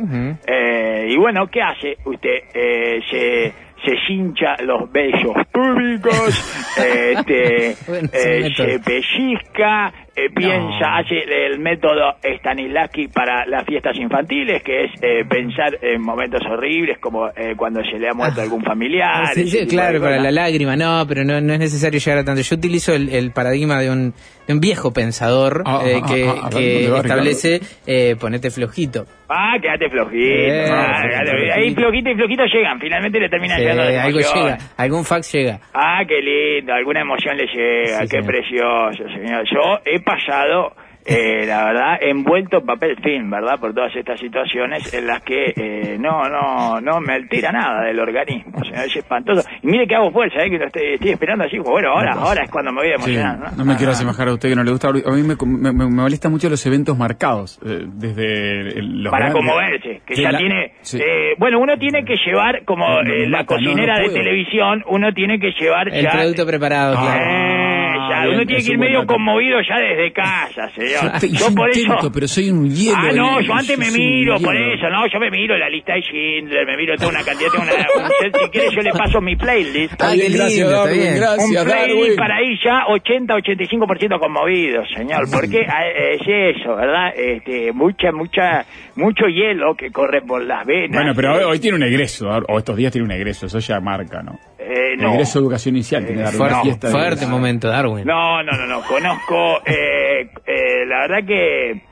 [0.46, 1.96] Eh, y bueno, ¿qué hace?
[2.06, 3.52] Usted eh, se,
[3.84, 12.14] se cincha los bellos públicos, este, Bueno, eh, se pellizca, eh, piensa, hace el método
[12.40, 17.82] Stanislavski para las fiestas infantiles, que es eh, pensar en momentos horribles como eh, cuando
[17.84, 18.44] se le ha muerto Ah.
[18.44, 19.26] algún familiar.
[19.34, 22.18] Sí, ese sí, tipo claro, para la lágrima, no, pero no, no es necesario llegar
[22.20, 22.40] a tanto.
[22.42, 24.14] Yo utilizo el, el paradigma de un,
[24.46, 28.16] de un viejo pensador Ah, eh, ah, que, ah, ah, que ¿dónde va, establece eh,
[28.20, 29.04] ponete flojito.
[29.28, 30.16] Ah, quédate flojito.
[30.18, 31.54] Eh, ah, flojito, quédate- flojito.
[31.54, 35.60] Ahí flojito y flojito llegan, finalmente le terminan Sí, llegando algo llega, algún fax llega.
[35.74, 38.26] Ah, qué lindo, alguna emoción le llega, Sí, qué señor.
[38.26, 39.44] precioso, señor.
[39.52, 40.72] Yo he pasado
[41.08, 43.60] eh, la verdad, envuelto en papel film, ¿verdad?
[43.60, 48.00] Por todas estas situaciones en las que eh, no, no, no me altera nada del
[48.00, 48.58] organismo.
[48.60, 49.48] O sea, es espantoso.
[49.62, 50.50] Y mire que hago fuerza, ¿eh?
[50.50, 52.96] Que lo estoy, estoy esperando así, como, bueno, ahora, ahora es cuando me voy a
[52.98, 53.56] Sí, emocionar, ¿no?
[53.56, 54.88] no me quiero Ah, asemejar a usted que no le gusta.
[54.88, 55.36] A mí me,
[55.72, 57.60] me, molestan mucho los eventos marcados.
[57.64, 60.72] eh, desde el- los para grandes- conmoverse, que ya la- tiene...
[60.80, 60.98] sí.
[61.00, 64.82] eh, bueno, uno tiene que llevar, como No, eh, la mata, cocinera no de televisión,
[64.88, 66.10] uno tiene que llevar El ya...
[66.10, 67.75] producto preparado, Ah, claro.
[67.96, 69.12] Eh, ya, bien, uno tiene que ir medio dato.
[69.14, 71.20] conmovido ya desde casa, señor.
[71.20, 72.12] Yo, Yo yo por intento, eso...
[72.12, 72.96] pero soy un hielo.
[72.96, 75.94] Ah, no, eh, yo antes me miro, por eso, no, yo me miro la lista
[75.94, 79.20] de Schindler, me miro toda una cantidad, tengo una, un- si quieres yo le paso
[79.20, 79.92] mi playlist.
[79.92, 81.14] Está Ah, bien, qué gracias, lindo, está Darwin, bien.
[81.14, 82.16] Un playlist Darwin.
[82.16, 87.12] para ir ya 80-85% conmovido, señor, porque eh, es eso, ¿verdad?
[87.16, 88.64] Este, mucha, mucha,
[88.96, 90.90] mucho hielo que corre por las venas.
[90.92, 93.80] Bueno, pero hoy, hoy tiene un egreso, o estos días tiene un egreso, eso ya
[93.80, 94.38] marca, ¿no?
[94.68, 95.12] Eh, no.
[95.14, 98.04] Egreso de educación inicial, tiene que dar una Fuerte, de- momento, Darwin.
[98.04, 98.82] No, no, no, no.
[98.82, 101.82] Conozco, eh, eh, la verdad que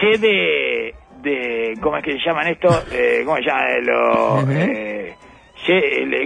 [0.00, 2.68] sé de, de, ¿cómo es que se llaman esto?
[2.92, 5.14] Eh, ¿Cómo se llaman los, eh,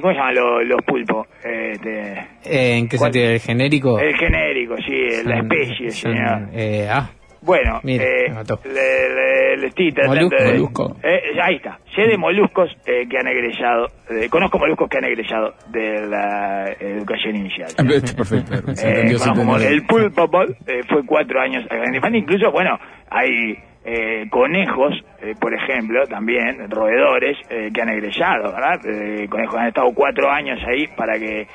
[0.00, 1.28] ¿cómo se llaman los, los pulpos?
[1.44, 2.12] Este,
[2.44, 3.12] Eh, ¿En qué ¿Cuál?
[3.12, 3.32] sentido?
[3.32, 3.98] ¿El genérico?
[4.00, 6.48] el genérico, sí, la Son- especie, son, señor.
[6.52, 7.10] eh, ah,
[7.42, 8.32] Bueno, Mire, eh,
[8.64, 10.36] le, le- le tratando Molusco.
[10.44, 10.96] de- Molusco.
[11.02, 11.78] Eh, ahí está.
[11.94, 16.72] Sé de moluscos eh, que han egresado, eh, conozco moluscos que han egresado de la
[16.78, 17.68] educación inicial.
[17.78, 17.82] Ah,
[18.16, 21.64] Perfecto, se Eh, entendió, bueno, como el pulpo ball eh, fue cuatro años
[21.94, 22.18] Infante.
[22.18, 22.78] Incluso, bueno,
[23.10, 28.80] hay eh, conejos, eh, por ejemplo, también, roedores, eh, que han egresado, ¿verdad?
[28.86, 31.46] Eh, conejos han estado cuatro años ahí para que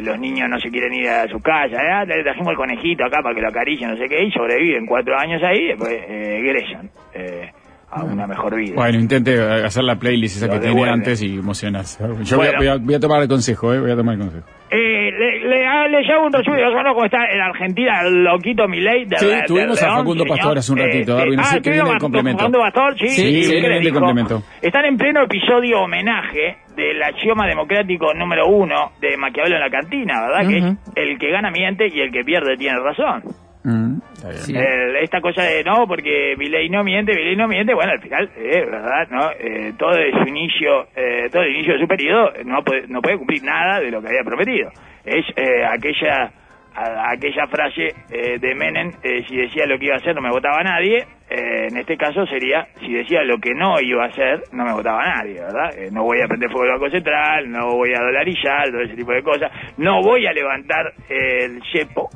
[0.00, 1.74] los niños no se quieren ir a su casa.
[2.02, 2.06] ¿eh?
[2.06, 5.18] Le trajimos el conejito acá para que lo acaricien, no sé qué, y sobreviven cuatro
[5.18, 7.50] años ahí y después egresan eh,
[7.90, 8.76] a una mejor vida.
[8.76, 10.88] Bueno, intente hacer la playlist esa Lo que devuelve.
[10.92, 11.98] antes y emocionarse.
[12.22, 13.80] Yo voy, a, voy a- voy a tomar el consejo, ¿eh?
[13.80, 14.46] Voy a tomar el consejo.
[14.70, 15.10] Eh,
[15.42, 19.18] le, le, le hago un resumen, yo cómo está en Argentina el loquito Milei de
[19.18, 20.24] Sí, de tuvimos a Facundo.
[20.24, 22.38] Pastor hace un ratito, Eh, Darwin, eh, así ah, que viene el complemento.
[22.38, 24.42] Facundo Pastor, sí, Sí, sí, sí, ¿qué viene el complemento.
[24.60, 30.20] Están en pleno episodio homenaje del axioma democrático número uno de Maquiavelo en la cantina,
[30.22, 30.48] ¿verdad?
[30.48, 30.64] Que es
[30.96, 33.22] el que gana miente y el que pierde tiene razón.
[33.64, 33.98] Mm.
[34.44, 34.56] Sí.
[34.56, 38.28] El- esta cosa de no, porque Milei no miente, Milei no miente, bueno, al final,
[38.36, 39.08] eh, ¿verdad?
[39.10, 39.30] ¿no?
[39.38, 43.00] Eh, todo de su inicio, eh, todo el inicio de su periodo no puede, no
[43.00, 44.70] puede cumplir nada de lo que había prometido.
[45.04, 46.32] Es eh, aquella
[46.74, 50.22] a- aquella frase eh, de Menem, eh, si decía lo que iba a hacer no
[50.22, 54.08] me votaba nadie, eh, en este caso sería, si decía lo que no iba a
[54.08, 55.76] hacer, no me votaba nadie, ¿verdad?
[55.78, 58.96] Eh, no voy a prender fuego el Banco Central, no voy a dolarizar, todo ese
[58.96, 62.08] tipo de cosas, no voy a levantar el cepo,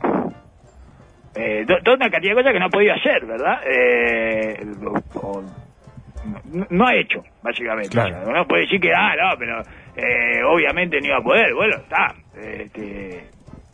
[1.36, 3.60] eh, to- toda una cantidad de cosas que no ha podido hacer, ¿verdad?
[3.66, 4.56] Eh,
[5.14, 5.42] o-
[6.52, 7.90] no, no ha hecho, básicamente.
[7.92, 8.16] Claro.
[8.16, 9.60] O sea, uno puede decir que, ah, no, pero
[9.96, 11.54] eh, obviamente no iba a poder.
[11.54, 12.14] Bueno, está.
[12.36, 13.24] Este,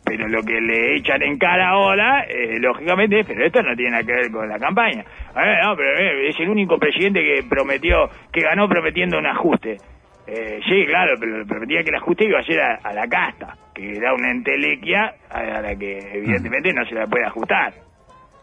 [0.05, 3.91] pero lo que le echan en cara ahora, eh, lógicamente, es, pero esto no tiene
[3.91, 5.01] nada que ver con la campaña.
[5.01, 9.79] Eh, no, pero eh, es el único presidente que prometió, que ganó prometiendo un ajuste.
[10.27, 13.55] Eh, sí, claro, pero prometía que el ajuste iba a ser a, a la casta,
[13.73, 17.73] que era una entelequia a la que evidentemente no se la puede ajustar.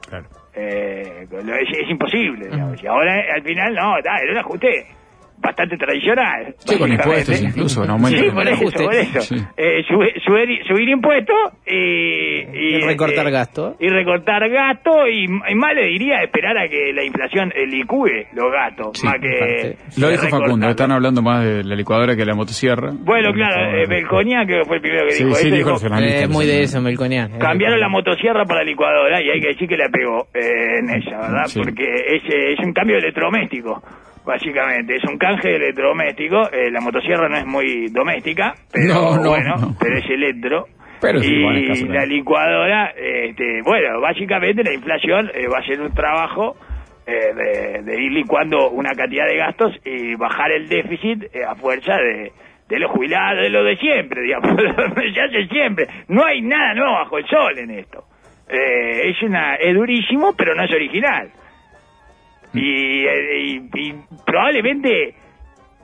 [0.09, 0.27] Claro.
[0.55, 2.83] Eh, lo- es, es imposible, digamos.
[2.83, 4.87] Y ahora al final no, da, un ajuste
[5.41, 6.55] bastante tradicional.
[6.59, 8.19] Sí, con impuestos incluso, no aumento.
[8.19, 8.85] Sí, por eso, ajuste.
[8.85, 9.21] por eso.
[9.21, 9.37] Sí.
[9.57, 11.37] Eh, subir, subir, subir impuestos
[11.67, 13.77] y, Y recortar eh, gasto.
[13.81, 18.53] Y recortar gasto y, y más le diría esperar a que la inflación licúe los
[18.53, 19.77] gastos, Sí, más que...
[19.99, 22.91] Lo dijo Facundo, están hablando más de la licuadora que de la motosierra.
[22.93, 26.29] Bueno, claro, eh, que fue el primero que Sí, dijo sí, eso, dijo dijo, Eh,
[26.29, 27.39] muy de eso, Melconian.
[27.39, 30.91] Cambiaron la motosierra por la licuadora y hay que decir que la pegó eh, en
[30.91, 31.45] ella, ¿verdad?
[31.47, 31.61] Sí.
[31.61, 32.23] Porque es,
[32.59, 33.83] es un cambio electrodoméstico,
[34.31, 34.97] básicamente.
[34.97, 36.51] Es un canje de electrodoméstico.
[36.53, 39.77] Eh, la motosierra no es muy doméstica, pero No, no, bueno, no.
[39.79, 40.67] pero es electro.
[41.01, 45.95] Pero y caso la licuadora, este, bueno, básicamente la inflación eh, va a ser un
[45.95, 46.57] trabajo
[47.07, 51.55] eh, de, de ir licuando una cantidad de gastos y bajar el déficit eh, a
[51.55, 52.33] fuerza de,
[52.69, 54.55] de los jubilados, de lo de siempre, digamos,
[55.15, 55.87] se hace siempre.
[56.09, 58.05] No hay nada nuevo bajo el sol en esto.
[58.51, 61.31] Eh, es una es durísimo, pero no es original.
[62.55, 63.95] Y, eh, y- y
[64.27, 65.15] probablemente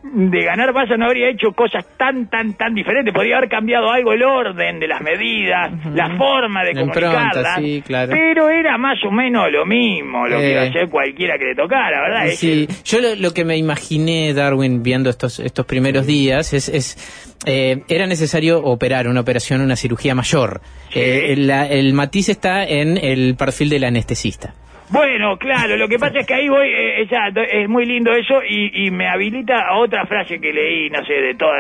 [0.09, 3.13] de ganar Massa no habría hecho cosas tan, tan, tan diferentes.
[3.13, 7.59] Podría haber cambiado algo el orden de las medidas, la forma de comunicarlas.
[7.59, 8.13] sí, claro.
[8.13, 10.53] Pero era más o menos lo mismo lo que Eh.
[10.53, 12.27] iba a hacer cualquiera que le tocara, ¿verdad?
[12.29, 16.69] Es Sí, yo lo, lo que me imaginé, Darwin, viendo estos, estos primeros días, es,
[16.69, 20.61] es eh, era necesario operar una operación, una cirugía mayor.
[20.91, 21.01] Sí.
[21.01, 24.55] Eh, la- el matiz está en el perfil del anestesista.
[24.89, 28.41] Bueno, claro, lo que pasa es que ahí voy, eh, exacto, es muy lindo eso
[28.49, 31.51] y, y me habilita a otra frase que leí, no sé, de todo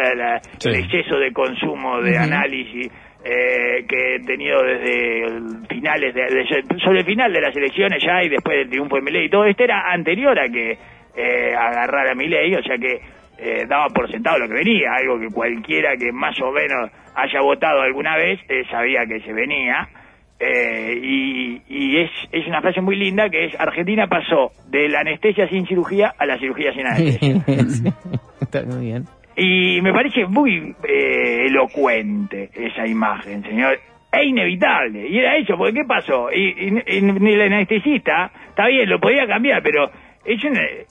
[0.58, 0.68] Sí.
[0.68, 2.86] el exceso de consumo, de análisis
[3.24, 8.22] eh, que he tenido desde finales de, de- sobre el final de las elecciones ya
[8.22, 10.78] y después del triunfo de Milei y todo esto era anterior a que
[11.16, 13.00] eh, agarrara Milei, o sea que
[13.38, 17.40] eh, daba por sentado lo que venía, algo que cualquiera que más o menos haya
[17.40, 19.88] votado alguna vez eh, sabía que se venía.
[20.38, 25.00] Eh, y y es, es una frase muy linda que es Argentina pasó de la
[25.00, 27.42] anestesia sin cirugía a la cirugía sin anestesia.
[28.40, 29.04] Está muy bien.
[29.36, 33.78] Y me parece muy eh, elocuente esa imagen, señor.
[34.12, 35.08] Es inevitable.
[35.08, 36.28] Y era eso, porque ¿qué pasó?
[36.32, 39.90] Y, y- y ni el anestesista, está bien, lo podía cambiar, pero
[40.24, 40.86] es un, eh,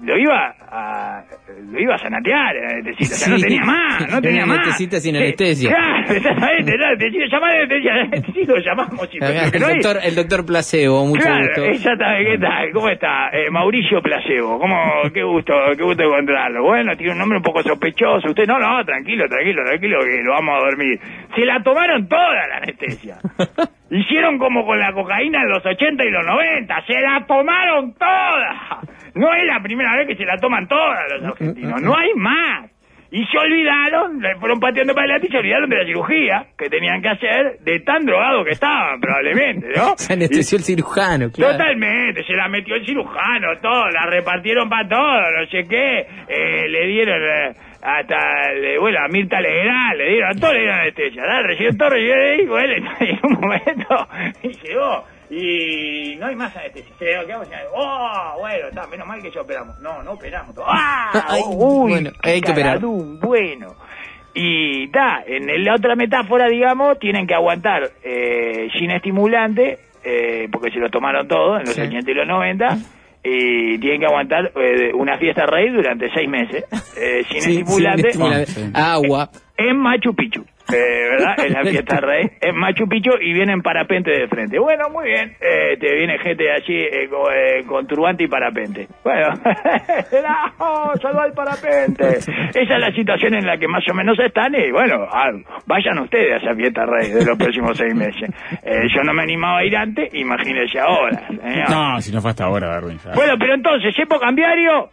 [0.00, 1.22] lo iba a
[1.70, 3.42] lo iba a sanatear el anestesista, o sea, no Sí.
[3.44, 4.58] tenía más, no tenía más.
[4.58, 5.70] anestesista sin Sí, anestesia.
[5.70, 10.14] Claro, exactamente, llamar anestesista, el anestesista lo llamamos, sí, pero El no hay- doctor, el
[10.14, 11.64] doctor Placebo, mucho Claro, gusto.
[11.64, 12.70] exactamente, ¿qué tal?
[12.72, 13.28] ¿Cómo está?
[13.32, 14.76] Eh, Mauricio Placebo, ¿cómo,
[15.14, 16.62] qué gusto, qué gusto encontrarlo.
[16.62, 18.28] Bueno, tiene un nombre un poco sospechoso.
[18.28, 21.00] Usted, no, no, tranquilo, tranquilo, tranquilo, que lo vamos a dormir.
[21.34, 23.16] Se la tomaron toda la anestesia.
[23.90, 28.80] Hicieron como con la cocaína en los 80 y los 90, se la tomaron toda.
[29.14, 32.70] No es la primera vez que se la toman todas los argentinos, no hay más.
[33.12, 36.68] Y se olvidaron, le fueron pateando para adelante y se olvidaron de la cirugía que
[36.68, 39.94] tenían que hacer de tan drogado que estaban, probablemente, ¿no?
[39.96, 41.52] Se anestesió el cirujano, claro.
[41.52, 46.68] Totalmente, se la metió el cirujano, todo, la repartieron para todo, no sé qué, eh,
[46.68, 47.54] le dieron eh,
[47.88, 51.42] hasta, le- bueno, a Mirta Legrand, le dieron, a todo le dieron anestesia, ¿verdad?
[51.44, 54.08] recibió todo, recibió bueno, en un momento,
[54.42, 59.30] y llegó, y no hay más anestesia, se quedamos oh, bueno, está, menos mal que
[59.30, 60.64] ya operamos, no, no operamos, todo.
[60.68, 61.10] ¡ah!
[61.28, 62.78] Ay, uy, bueno, hay que operar.
[62.80, 63.74] bueno.
[64.34, 70.70] Y está, en la otra metáfora, digamos, tienen que aguantar eh, sin estimulante, eh, porque
[70.70, 71.80] se lo tomaron todos en los Sí.
[71.80, 72.76] 80 y los 90,
[73.28, 76.64] y tienen que aguantar eh, una fiesta rey durante seis meses,
[76.96, 78.52] eh, sin Sí, estimulante, sin estimulante.
[78.74, 79.30] Agua.
[79.56, 80.44] en Machu Picchu.
[80.72, 81.34] Eh, ¿Verdad?
[81.46, 84.58] En la fiesta rey, en Machu Picchu y vienen parapente de frente.
[84.58, 85.32] Bueno, muy bien.
[85.40, 88.88] Eh, te viene gente allí eh, con, eh, con turbante y parapente.
[89.04, 89.28] Bueno,
[90.58, 90.94] ¡No!
[91.00, 92.18] ¡Salva el parapente!
[92.18, 95.30] Esa es la situación en la que más o menos están y bueno, ah,
[95.66, 98.30] vayan ustedes a esa fiesta rey de los próximos seis meses.
[98.62, 101.26] Eh, yo no me animaba a ir antes, imagínense ahora.
[101.28, 101.70] señor.
[101.70, 102.98] No, si no fue hasta ahora, Darwin.
[102.98, 103.12] ya.
[103.14, 104.90] Bueno, pero entonces, ¿cepo cambiario?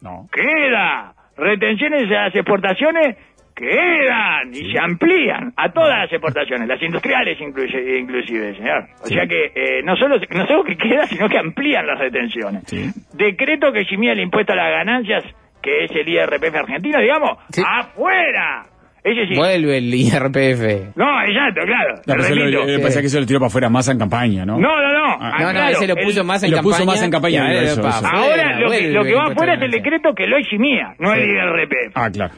[0.00, 0.28] No.
[0.32, 1.12] queda.
[1.36, 3.16] Retenciones a las exportaciones
[3.56, 8.84] quedan y se amplían a todas las exportaciones, las industriales incluye- inclusive, señor.
[9.02, 9.14] O Sí.
[9.14, 12.62] sea que eh, no solo no solo que queda, sino que amplían las retenciones.
[12.66, 12.90] Sí.
[13.14, 15.24] Decreto que eximía el impuesto a las ganancias,
[15.62, 17.62] que es el IRPF argentino, digamos, Sí.
[17.66, 18.66] afuera.
[19.02, 19.36] Ese sí.
[19.36, 20.92] Vuelve el IRPF.
[20.96, 21.94] No, exacto, claro.
[21.94, 22.68] No, pero se lo- repito.
[22.68, 24.58] eh, pasa que eso lo tiró para afuera más en campaña, ¿no?
[24.58, 25.06] No, no, no.
[25.20, 25.30] Ah.
[25.32, 26.74] Ah, No, no, claro, ese lo el- puso más en lo campaña.
[26.76, 28.06] puso más en campaña, eso, eso.
[28.06, 31.14] Ahora lo que, vuelve lo que va afuera es el decreto que lo eximía, no
[31.14, 31.92] el IRPF.
[31.94, 32.34] Ah, claro.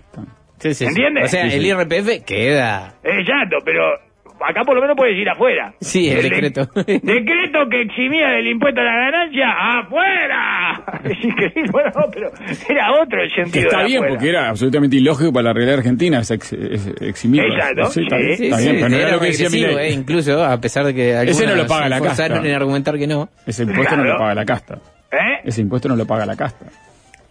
[0.60, 0.84] Sí, sí, sí.
[0.86, 1.22] ¿Entiende?
[1.22, 1.66] O sea, Sí, el.
[1.66, 2.94] IRPF queda.
[3.02, 3.92] Exacto, pero
[4.40, 5.72] acá por lo menos puedes ir afuera.
[5.80, 6.60] Sí, el de- decreto.
[6.76, 10.84] decreto que eximía del impuesto a la ganancia, ¡afuera!
[11.04, 12.30] Es increíble, bueno, no, pero
[12.68, 14.14] era otro el Que sentido está de bien, afuera.
[14.14, 17.42] porque era absolutamente ilógico para la realidad argentina es ex, es- eximir.
[17.44, 19.48] Exacto, Sí, está sí, bien, Sí, está sí, bien, pero no era lo que decía
[19.50, 19.76] Milei.
[19.88, 22.26] eh, incluso, a pesar de que algunos Ese no lo paga la se casta.
[22.26, 23.28] en argumentar que no.
[23.46, 24.12] Ese impuesto no Claro.
[24.12, 24.74] lo paga la casta.
[25.10, 25.40] ¿Eh?
[25.44, 26.66] Ese impuesto no lo paga la casta.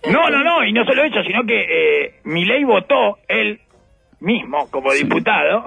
[0.06, 3.60] No, no, no, y no solo eso, sino que eh, Milei votó él
[4.20, 5.66] mismo como diputado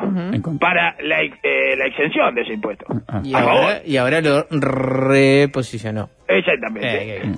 [0.61, 2.87] para la, eh, la exención de ese impuesto.
[3.09, 3.21] Ah.
[3.23, 6.09] Y ahora, y ahora lo reposicionó.
[6.27, 6.89] Exactamente.
[6.89, 7.35] Eh, eh,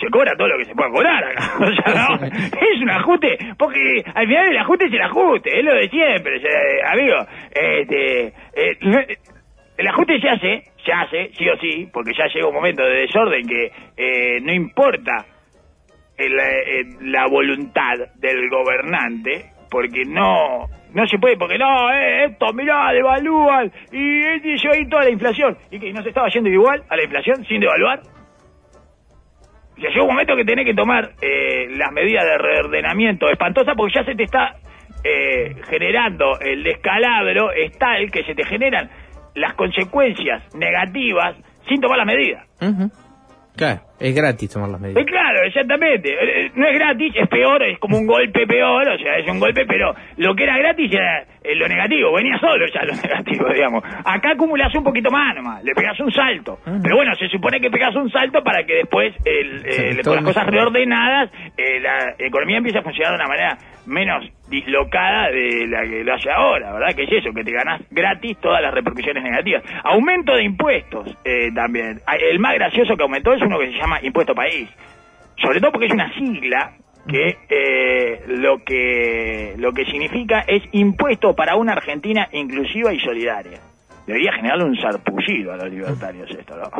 [0.00, 1.52] se cobra todo lo que se pueda cobrar acá.
[1.60, 5.64] O sea, no, es un ajuste, porque al final el ajuste es el ajuste, es
[5.64, 6.42] lo de siempre,
[6.90, 7.26] amigo.
[7.54, 9.16] Este, eh,
[9.76, 13.00] el ajuste se hace, se hace, sí o sí, porque ya llega un momento de
[13.00, 15.24] desorden que eh, no importa
[16.16, 22.52] el, eh, la voluntad del gobernante, porque no no se puede, porque no, eh, esto,
[22.52, 26.50] mirá, devalúan, y, y yo ahí toda la inflación, y que no se estaba yendo
[26.50, 28.00] igual a la inflación sin devaluar.
[29.76, 33.74] O sea, llega un momento que tenés que tomar eh, las medidas de reordenamiento espantosas
[33.74, 34.54] porque ya se te está
[35.02, 38.90] eh, generando el descalabro, es tal que se te generan
[39.34, 41.36] las consecuencias negativas
[41.68, 42.46] sin tomar las medidas.
[44.02, 45.04] Es gratis tomar las Eh, medidas.
[45.06, 46.10] claro, exactamente.
[46.12, 49.38] Eh, No es gratis, es peor, es como un golpe peor, o sea, es un
[49.40, 53.48] golpe, pero lo que era gratis era eh, lo negativo, venía solo ya lo negativo,
[53.52, 53.82] digamos.
[54.04, 56.58] Acá acumulás un poquito más nomás, le pegás un salto.
[56.82, 60.24] Pero bueno, se supone que pegás un salto para que después, el, eh, con las
[60.24, 65.82] cosas reordenadas, eh, la economía empieza a funcionar de una manera menos dislocada de la
[65.82, 66.94] que lo hace ahora, ¿verdad?
[66.94, 69.62] Que es eso, que te ganás gratis todas las repercusiones negativas.
[69.82, 71.98] Aumento de impuestos eh, también.
[72.06, 74.68] Ah, El más gracioso que aumentó es uno que se llama Impuesto País.
[75.42, 76.72] Sobre todo porque es una sigla
[77.06, 83.58] que eh, lo que lo que significa es impuesto para una Argentina inclusiva y solidaria.
[84.06, 86.70] Debería generarle un sarpullido a los libertarios esto, ¿no?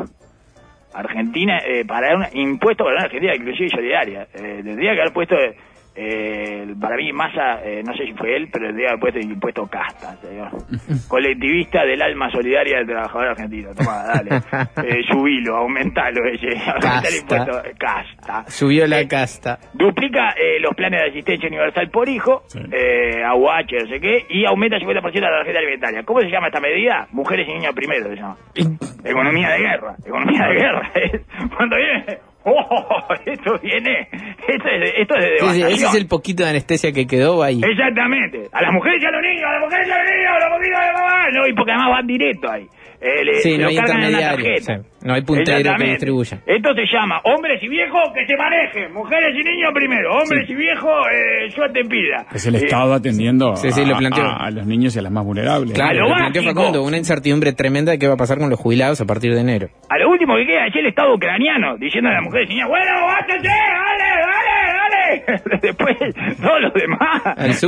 [0.95, 4.29] Argentina, eh, para un impuesto para una Argentina inclusiva y solidaria.
[4.35, 5.37] Eh, tendría que haber puesto,
[5.95, 9.31] eh, para mí Massa, eh, no sé si fue él, pero que haber puesto el
[9.31, 10.51] impuesto casta, señor.
[11.09, 13.71] Colectivista del alma solidaria del trabajador argentino.
[13.75, 14.31] Toma, dale.
[14.83, 16.49] Eh, subilo, aumentalo ese.
[16.49, 18.45] Aumentá el impuesto casta.
[18.51, 19.59] Subió la Eh, casta.
[19.75, 22.59] Duplica eh, los planes de asistencia universal por hijo, Sí.
[22.73, 26.03] eh, AUH, no sé qué, y aumenta el 50% de la tarjeta alimentaria.
[26.05, 27.07] ¿Cómo se llama esta medida?
[27.13, 28.37] Mujeres y niños primero se llama.
[29.05, 30.91] Economía de guerra, economía de guerra.
[31.57, 33.15] Cuando viene, ¡oh!
[33.25, 37.43] Esto viene, esto es, esto es de ese es el poquito de anestesia que quedó
[37.43, 37.61] ahí.
[37.63, 38.49] Exactamente.
[38.53, 40.49] A las mujeres y a los niños, a las mujeres y a los niños, a
[40.49, 41.31] los poquitos de mamá.
[41.33, 42.67] No, y porque además van directo ahí.
[43.03, 44.77] Eh, le- Sí, se no lo hay cargan en intermediario, tarjeta.
[44.83, 44.89] sí.
[45.07, 46.39] No hay puntero que distribuya.
[46.47, 50.55] Esto se llama hombres y viejos que se manejen, mujeres y niños primero, hombres y
[50.55, 52.27] viejos, eh, yo te pida.
[52.33, 55.03] Es el Eh, Estado atendiendo Sí, sí, lo a- a, a los niños y a
[55.03, 55.73] las más vulnerables.
[55.75, 56.43] Claro, lo lo planteó.
[56.45, 59.41] Facundo, una incertidumbre tremenda de qué va a pasar con los jubilados a partir de
[59.41, 59.69] enero.
[59.89, 62.69] A lo último que queda es el Estado ucraniano, diciendo a las mujeres y niñas,
[62.69, 65.59] bueno, bájate, dale, dale, dale.
[65.63, 65.97] Después,
[66.41, 67.23] todos los demás,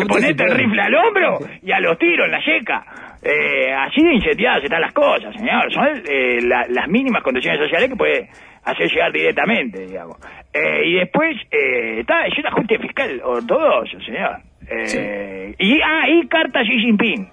[0.08, 2.84] ponete el rifle al hombro y a los tiros en la yeca.
[3.24, 5.72] Eh, así de incendiadas están las cosas, señor.
[5.72, 8.28] Son eh, la- las mínimas condiciones sociales que puede
[8.64, 10.16] hacer llegar directamente, digamos.
[10.52, 14.36] Eh, y después, eh, está, es un ajuste fiscal ortodoxo, señor.
[14.70, 17.28] Eh, y, ah, y carta Xi Jinping.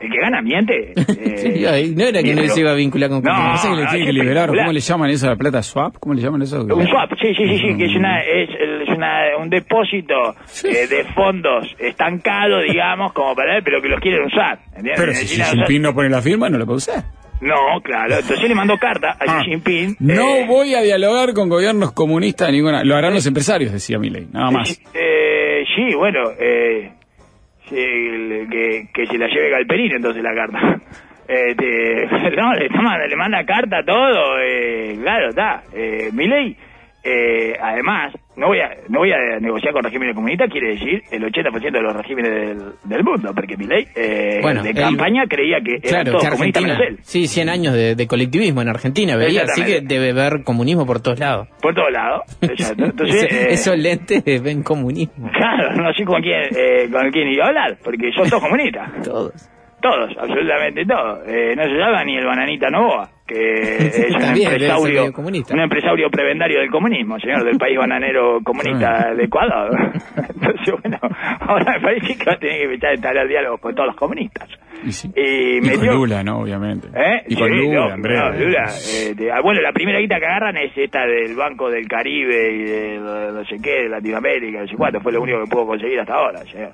[0.00, 0.92] El que gana miente.
[0.96, 3.30] eh, Sí, ay, no era que no se iba a vincular con No.
[3.30, 4.48] Pasa que le no, tienen es que liberar.
[4.50, 5.62] ¿Cómo le llaman eso a la plata?
[5.62, 5.96] ¿Swap?
[5.98, 6.62] ¿Cómo le llaman eso?
[6.62, 10.14] Un swap, sí, sí, sí, sí, que es, una, es, es una, un depósito
[10.64, 14.58] eh, de fondos estancado, digamos, como para él, pero que los quieren usar.
[14.74, 14.94] ¿entiendes?
[14.98, 17.04] Pero si Xi Jinping no pone la firma, no lo puede usar.
[17.40, 19.96] No, claro, entonces le mandó carta a Ah, Xi Jinping.
[20.00, 22.82] No eh, voy a dialogar con gobiernos comunistas ninguna.
[22.84, 24.80] Lo harán los empresarios, decía Milei, nada más.
[24.94, 26.92] Eh, sí, bueno, eh,
[27.70, 30.80] el- que, que se la lleve Galperín entonces la carta.
[31.28, 32.06] Este,
[32.36, 35.64] no, le, toma- le manda carta todo, eh, claro, está.
[35.74, 36.56] Eh, Milei,
[37.02, 41.22] eh, además, no voy, a, no voy a negociar con regímenes comunistas, quiere decir el
[41.24, 45.80] 80% de los regímenes del, del mundo, porque Milei eh, Bueno, de campaña creía que
[45.80, 46.98] Claro, todos que comunistas menos Argentina.
[47.00, 47.04] él.
[47.06, 49.42] Sí, 100 años de, de colectivismo en Argentina, veía.
[49.44, 51.48] Así que debe haber comunismo por todos lados.
[51.60, 52.22] Por todos lados.
[52.40, 55.30] Entonces, Eso- eh, Esos lentes ven comunismo.
[55.32, 58.90] Claro, no sé con quién, eh, con quién iba a hablar, porque son todos comunistas.
[59.02, 59.32] Todos.
[59.80, 61.20] Todos, absolutamente todos.
[61.28, 65.12] Eh, no se llama ni el Bananita Novoa, que es un empresario,
[65.52, 69.70] un empresario prebendario del comunismo, señor, del país bananero comunista de Ecuador.
[70.16, 70.98] Entonces, bueno,
[71.40, 73.96] ahora me parece que va a tener que empezar a entablar diálogos con todos los
[73.96, 74.48] comunistas.
[74.84, 75.10] Y, sí.
[75.16, 76.40] Y Y metió- con Lula, ¿no?
[76.40, 76.88] Obviamente.
[76.88, 77.22] ¿Eh?
[77.28, 78.64] Y con Sí, Lula, no, Lula,
[78.94, 82.52] eh, de- ah, bueno, la primera guita que agarran es esta del Banco del Caribe
[82.52, 85.66] y de no sé qué, de Latinoamérica, no sé cuánto, fue lo único que pudo
[85.66, 86.72] conseguir hasta ahora, señor.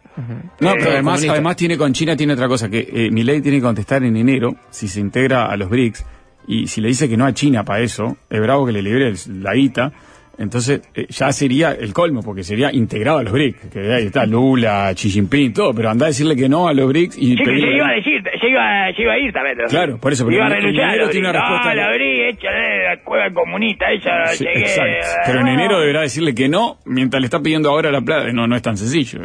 [0.61, 1.33] No, Eh, pero además, comunista.
[1.33, 4.51] además tiene con China tiene otra cosa, que eh, Milei tiene que contestar en enero
[4.71, 6.05] si se integra a los BRICS
[6.47, 9.09] y si le dice que no a China para eso, es bravo que le libere
[9.09, 9.93] el- la guita,
[10.38, 14.24] entonces eh, ya sería el colmo, porque sería integrado a los BRICS, que ahí está
[14.26, 17.36] Lula, Xi Jinping, todo, pero anda a decirle que no a los BRICS y Sí,
[17.36, 19.59] que se iba a decir, se iba, se iba a ir también.
[19.59, 19.64] ¿no?
[19.68, 20.88] Claro, por eso, pero Iba a en- en renunciar.
[20.95, 25.07] enero tiene una respuesta- No, la abrí, échale la cueva comunista, ella Sí, exacto.
[25.26, 28.32] Pero en enero deberá decirle que no, mientras le está pidiendo ahora la plata.
[28.32, 29.20] No, no es tan sencillo.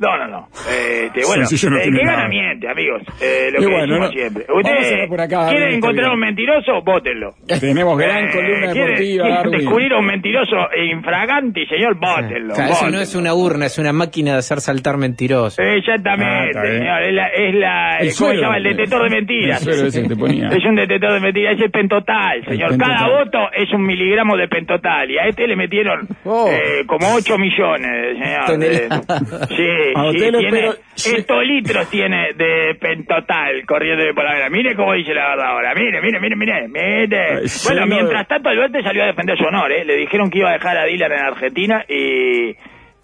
[0.00, 0.48] No, no, no.
[0.70, 2.16] Eh, este, bueno, no el tiene que nada.
[2.16, 3.02] gana miente, amigos.
[3.20, 4.46] Eh, lo Y que bueno, decimos no- siempre.
[4.52, 6.14] Ustedes por acá, quieren encontrar bien.
[6.14, 7.30] un mentiroso, vótenlo.
[7.60, 10.56] Tenemos gran Eh, columna ¿quieren- deportiva, quieren descubrir un mentiroso
[10.90, 12.52] infragante, señor, vótenlo.
[12.52, 15.58] O sea, eso no es una urna, es una máquina de hacer saltar mentirosos.
[15.58, 17.02] Exactamente, Ah, señor.
[17.02, 18.40] Es la, es la El ¿cómo se suero.
[18.40, 18.56] llama?
[18.56, 19.66] El detector de mentiras.
[19.66, 20.48] El suero ese que te ponía.
[20.48, 22.78] Es un detector de mentiras, es el pentotal, señor.
[22.78, 23.24] Cada pentotal.
[23.24, 26.48] voto es un miligramo de pentotal y a este le metieron Oh.
[26.50, 28.46] eh, como 8 millones, señor.
[28.46, 29.48] Toneladas.
[29.90, 34.34] Eh, sí, A sí, usted lo tiene espero- hectolitros tiene de pentotal corriendo por la
[34.34, 34.50] vera.
[34.50, 35.74] Mire cómo dice la verdad ahora.
[35.74, 36.68] Mire, mire, mire, mire.
[36.68, 37.40] mire.
[37.66, 39.84] Bueno, mientras tanto Alberto salió a defender su honor, ¿eh?
[39.84, 42.54] Le dijeron que iba a dejar a Dylan en Argentina y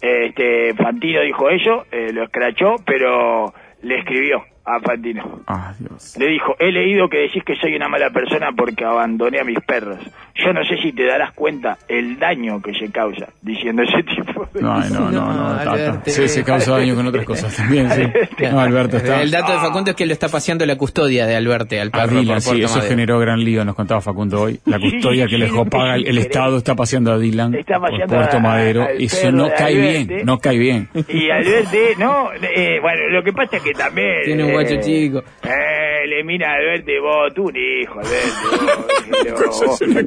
[0.01, 5.41] este Fantino dijo eso, eh, lo escrachó, pero le escribió a Fantino.
[5.47, 6.15] Ah, Dios.
[6.19, 9.59] Le dijo, he leído que decís que soy una mala persona porque abandoné a mis
[9.61, 9.97] perros.
[10.35, 14.45] Yo no sé si te darás cuenta el daño que se causa diciendo ese tipo
[14.53, 14.61] de...
[14.61, 15.33] No, ay, no, no, no.
[15.49, 15.71] No, Tata.
[15.71, 16.01] Alberto.
[16.11, 18.03] Sí, se causa daño con otras cosas también, sí.
[18.51, 19.21] No, Alberto está.
[19.21, 21.91] El dato de Facundo es que lo está paseando la custodia de Alberto al A
[21.91, 22.89] perro Dylan, por sí, Puerto eso Madero.
[22.89, 24.59] generó gran lío, nos contaba Facundo hoy.
[24.65, 27.55] La Sí, custodia que sí, le dejó sí, paga el, Estado está paseando a Dylan
[27.55, 28.83] Está por paseando Puerto a- Madero.
[28.83, 30.89] al Eso no cae bien, no cae bien.
[31.07, 34.07] Y Alberti, no, eh, bueno, lo que pasa es que también...
[34.25, 35.23] Tiene un guacho eh, chico.
[35.43, 38.87] Eh, le mira a Alberto vos, tú un hijo, Alberto.
[39.27, 39.35] Lo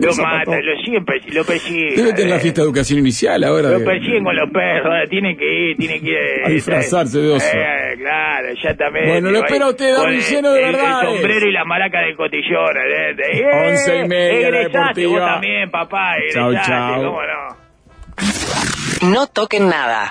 [0.09, 1.95] cosa mata, para lo siempre, lo persiguen.
[1.97, 2.43] Debe tener la Alberto.
[2.43, 3.71] fiesta de educación inicial ahora.
[3.71, 6.17] Lo persiguen con los perros, ahora tienen que ir, tienen que ir.
[6.17, 7.47] eh, A disfrazarse de oso.
[7.47, 9.11] Eh, claro, exactamente.
[9.11, 11.09] Bueno, lo Ahí, espera usted, don el- lleno de verdades.
[11.09, 13.23] El sombrero y la maraca del cotillón, Alberto.
[13.33, 15.11] Eh, Once y media, la deportiva.
[15.11, 17.05] vos también, papá, Chau, egresaste, chau.
[17.05, 19.11] cómo no.
[19.13, 20.09] No toquen nada.